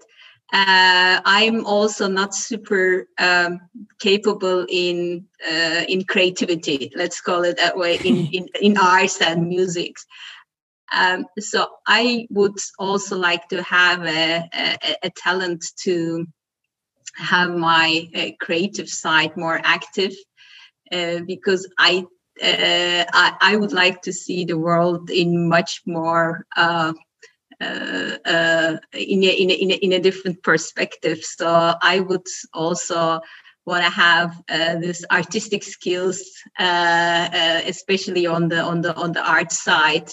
Uh, 0.54 1.22
I'm 1.24 1.66
also 1.66 2.10
not 2.10 2.36
super 2.36 3.08
um, 3.18 3.62
capable 4.00 4.66
in 4.68 5.26
uh, 5.50 5.86
in 5.88 6.04
creativity. 6.04 6.92
Let's 6.96 7.22
call 7.22 7.44
it 7.44 7.58
that 7.58 7.78
way 7.78 7.96
in 8.04 8.28
in, 8.34 8.48
in 8.62 8.78
arts 8.78 9.22
and 9.22 9.48
music. 9.48 9.96
Um, 10.94 11.26
so 11.40 11.68
I 11.88 12.28
would 12.30 12.58
also 12.78 13.18
like 13.18 13.48
to 13.50 13.64
have 13.64 14.06
a, 14.06 14.50
a, 14.54 14.78
a 15.04 15.10
talent 15.12 15.64
to 15.84 16.26
have 17.16 17.52
my 17.52 18.10
uh, 18.16 18.30
creative 18.40 18.90
side 18.90 19.36
more 19.38 19.60
active 19.64 20.14
uh, 20.92 21.20
because 21.26 21.70
I, 21.78 22.06
uh, 22.44 23.06
I, 23.14 23.38
I 23.42 23.56
would 23.56 23.72
like 23.72 24.02
to 24.04 24.14
see 24.14 24.46
the 24.46 24.58
world 24.58 25.10
in 25.10 25.48
much 25.48 25.82
more 25.86 26.46
uh, 27.62 28.18
uh, 28.26 28.78
in, 28.94 29.24
a, 29.24 29.28
in, 29.28 29.52
a, 29.52 29.54
in, 29.54 29.72
a, 29.72 29.76
in 29.76 29.94
a 29.94 30.00
different 30.00 30.42
perspective. 30.44 31.24
So 31.24 31.76
I 31.82 32.00
would 32.00 32.28
also 32.54 33.22
want 33.66 33.84
to 33.84 33.92
have 33.92 34.42
uh, 34.50 34.76
this 34.80 35.06
artistic 35.12 35.64
skills, 35.64 36.22
uh, 36.60 36.64
uh, 37.34 37.62
especially 37.66 38.26
on 38.26 38.50
the 38.50 38.62
on 38.62 38.82
the 38.82 38.96
on 38.96 39.12
the 39.12 39.24
art 39.24 39.52
side, 39.52 40.10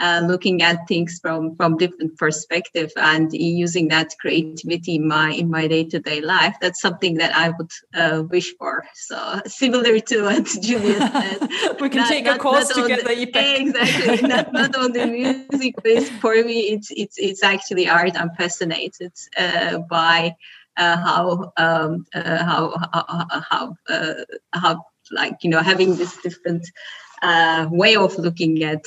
uh, 0.00 0.22
looking 0.26 0.62
at 0.62 0.86
things 0.88 1.18
from 1.20 1.54
from 1.56 1.76
different 1.76 2.16
perspective 2.18 2.90
and 2.96 3.32
using 3.32 3.88
that 3.88 4.12
creativity 4.20 4.96
in 4.96 5.06
my 5.06 5.30
in 5.30 5.50
my 5.50 5.66
day-to-day 5.68 6.20
life 6.20 6.56
that's 6.60 6.80
something 6.80 7.14
that 7.14 7.34
i 7.36 7.50
would 7.50 7.70
uh, 7.94 8.22
wish 8.30 8.54
for. 8.56 8.84
So 8.94 9.40
similar 9.46 10.00
to 10.00 10.22
what 10.22 10.46
julia 10.60 10.98
said 11.12 11.40
we 11.80 11.88
can 11.88 11.98
not, 11.98 12.08
take 12.08 12.24
not, 12.24 12.36
a 12.36 12.38
course 12.38 12.68
together 12.68 13.02
the, 13.02 13.22
exactly 13.60 14.28
not, 14.28 14.52
not 14.52 14.76
on 14.76 14.92
the 14.92 15.06
music 15.06 15.74
but 15.82 16.04
for 16.20 16.34
me 16.34 16.60
it's 16.74 16.90
it's 16.90 17.18
it's 17.18 17.42
actually 17.42 17.88
art. 17.88 18.16
I'm 18.16 18.30
fascinated 18.30 19.12
uh, 19.36 19.78
by 19.78 20.34
uh, 20.76 20.96
how 20.96 21.52
um, 21.56 22.04
uh, 22.14 22.44
how 22.44 22.74
how 22.92 23.26
how, 23.50 23.76
uh, 23.88 24.14
how 24.52 24.84
like 25.12 25.36
you 25.42 25.50
know 25.50 25.60
having 25.60 25.96
this 25.96 26.16
different 26.16 26.66
way 27.70 27.96
of 27.96 28.18
looking 28.18 28.62
at 28.64 28.84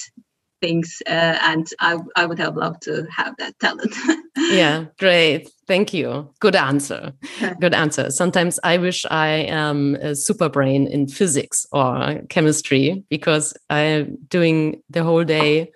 things 0.61 1.01
uh, 1.07 1.37
and 1.41 1.67
I, 1.79 1.97
I 2.15 2.25
would 2.25 2.39
have 2.39 2.55
loved 2.55 2.81
to 2.83 3.07
have 3.15 3.35
that 3.37 3.57
talent. 3.59 3.93
Yeah 4.51 4.85
great. 4.99 5.49
Thank 5.67 5.93
you. 5.93 6.29
Good 6.39 6.55
answer. 6.55 7.11
Good 7.59 7.73
answer. 7.73 8.11
Sometimes 8.11 8.59
i 8.63 8.77
wish 8.77 9.05
i 9.09 9.27
am 9.27 9.95
a 9.95 10.15
super 10.15 10.47
brain 10.47 10.87
in 10.87 11.07
physics 11.07 11.65
or 11.71 12.21
chemistry 12.29 13.03
because 13.09 13.53
i'm 13.69 14.17
doing 14.29 14.81
the 14.89 15.03
whole 15.03 15.23
day 15.23 15.71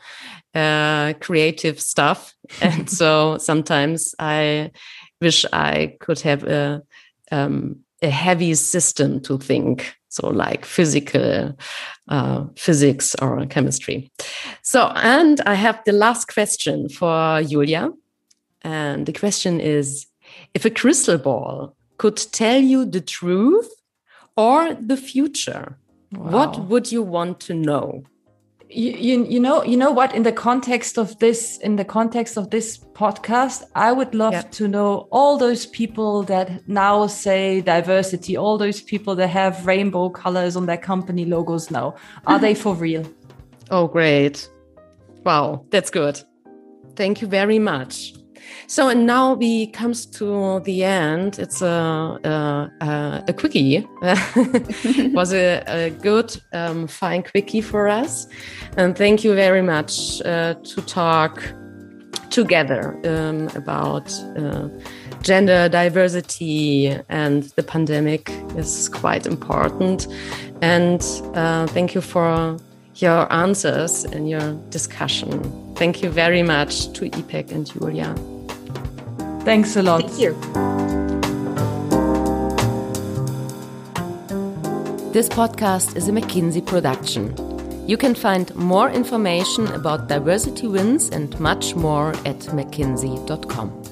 uh, 0.53 1.13
creative 1.21 1.79
stuff. 1.79 2.33
And 2.61 2.89
so 2.89 3.37
sometimes 3.37 4.13
i 4.19 4.71
wish 5.21 5.45
i 5.53 5.95
could 5.99 6.19
have 6.21 6.43
a 6.43 6.81
um, 7.31 7.79
a 8.01 8.09
heavy 8.09 8.53
system 8.55 9.21
to 9.21 9.37
think 9.37 9.95
so 10.11 10.27
like 10.27 10.65
physical 10.65 11.57
uh, 12.09 12.43
physics 12.57 13.15
or 13.21 13.45
chemistry. 13.45 14.11
So 14.61 14.91
and 14.95 15.39
i 15.45 15.55
have 15.55 15.81
the 15.85 15.93
last 15.93 16.27
question 16.27 16.89
for 16.89 17.41
julia. 17.41 17.91
And 18.63 19.05
the 19.07 19.13
question 19.13 19.59
is 19.59 20.05
if 20.53 20.65
a 20.65 20.69
crystal 20.69 21.17
ball 21.17 21.75
could 21.97 22.17
tell 22.17 22.61
you 22.61 22.85
the 22.85 23.01
truth 23.01 23.69
or 24.35 24.75
the 24.75 24.97
future 24.97 25.77
wow. 26.11 26.29
what 26.35 26.59
would 26.69 26.91
you 26.91 27.01
want 27.01 27.39
to 27.39 27.53
know 27.53 28.03
you, 28.73 28.91
you, 28.91 29.25
you 29.25 29.39
know 29.39 29.63
you 29.63 29.77
know 29.77 29.91
what? 29.91 30.15
In 30.15 30.23
the 30.23 30.31
context 30.31 30.97
of 30.97 31.17
this 31.19 31.57
in 31.57 31.75
the 31.75 31.85
context 31.85 32.37
of 32.37 32.49
this 32.49 32.77
podcast 32.77 33.63
i 33.75 33.91
would 33.91 34.13
love 34.13 34.33
yeah. 34.33 34.41
to 34.41 34.67
know 34.67 35.07
all 35.11 35.37
those 35.37 35.65
people 35.65 36.23
that 36.23 36.67
now 36.67 37.07
say 37.07 37.61
diversity 37.61 38.37
all 38.37 38.57
those 38.57 38.81
people 38.81 39.15
that 39.15 39.27
have 39.27 39.65
rainbow 39.65 40.09
colors 40.09 40.55
on 40.55 40.65
their 40.65 40.77
company 40.77 41.25
logos 41.25 41.71
now. 41.71 41.95
Are 42.27 42.39
they 42.39 42.53
for 42.53 42.75
real? 42.87 43.05
Oh 43.69 43.87
great. 43.87 44.49
Wow 45.23 45.65
that's 45.69 45.89
good. 45.89 46.21
Thank 46.95 47.21
you 47.21 47.27
very 47.27 47.59
much 47.59 48.13
so 48.67 48.89
and 48.89 49.05
now 49.05 49.33
we 49.33 49.67
comes 49.67 50.05
to 50.05 50.59
the 50.61 50.83
end. 50.83 51.39
It's 51.39 51.61
a 51.61 52.19
a, 52.23 53.23
a 53.27 53.33
quickie. 53.33 53.87
it 54.01 55.13
was 55.13 55.33
a, 55.33 55.63
a 55.67 55.89
good 55.89 56.35
um, 56.53 56.87
fine 56.87 57.23
quickie 57.23 57.61
for 57.61 57.87
us, 57.87 58.27
and 58.77 58.97
thank 58.97 59.23
you 59.23 59.35
very 59.35 59.61
much 59.61 60.21
uh, 60.21 60.55
to 60.55 60.81
talk 60.81 61.43
together 62.31 62.97
um, 63.05 63.49
about 63.55 64.11
uh, 64.37 64.69
gender 65.21 65.69
diversity 65.69 66.87
and 67.09 67.43
the 67.55 67.63
pandemic 67.63 68.31
is 68.55 68.89
quite 68.89 69.27
important. 69.27 70.07
And 70.61 71.01
uh, 71.35 71.67
thank 71.67 71.93
you 71.93 72.01
for 72.01 72.57
your 72.95 73.31
answers 73.31 74.05
and 74.05 74.29
your 74.29 74.53
discussion. 74.69 75.41
Thank 75.75 76.03
you 76.03 76.09
very 76.09 76.43
much 76.43 76.91
to 76.93 77.09
Ipek 77.09 77.51
and 77.51 77.65
Julia. 77.65 78.15
Thanks 79.43 79.75
a 79.75 79.81
lot. 79.81 80.01
Thank 80.01 80.19
you. 80.19 80.33
This 85.11 85.27
podcast 85.27 85.97
is 85.97 86.07
a 86.07 86.11
McKinsey 86.11 86.65
production. 86.65 87.35
You 87.87 87.97
can 87.97 88.15
find 88.15 88.53
more 88.55 88.89
information 88.89 89.67
about 89.67 90.07
diversity 90.07 90.67
wins 90.67 91.09
and 91.09 91.37
much 91.39 91.75
more 91.75 92.11
at 92.25 92.39
mckinsey.com. 92.39 93.83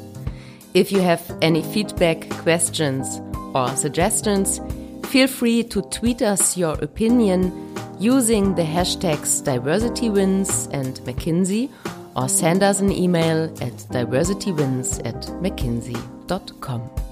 If 0.73 0.91
you 0.91 1.01
have 1.01 1.21
any 1.41 1.63
feedback, 1.63 2.29
questions, 2.29 3.19
or 3.53 3.67
suggestions, 3.75 4.61
feel 5.07 5.27
free 5.27 5.63
to 5.63 5.81
tweet 5.81 6.21
us 6.21 6.55
your 6.55 6.75
opinion 6.75 7.68
using 7.99 8.55
the 8.55 8.63
hashtags 8.63 9.43
diversitywins 9.43 10.69
and 10.73 10.99
McKinsey 11.01 11.69
or 12.15 12.29
send 12.29 12.63
us 12.63 12.79
an 12.79 12.91
email 12.91 13.43
at 13.61 13.73
diversitywins 13.91 15.05
at 15.05 15.21
mckinsey.com. 15.43 17.08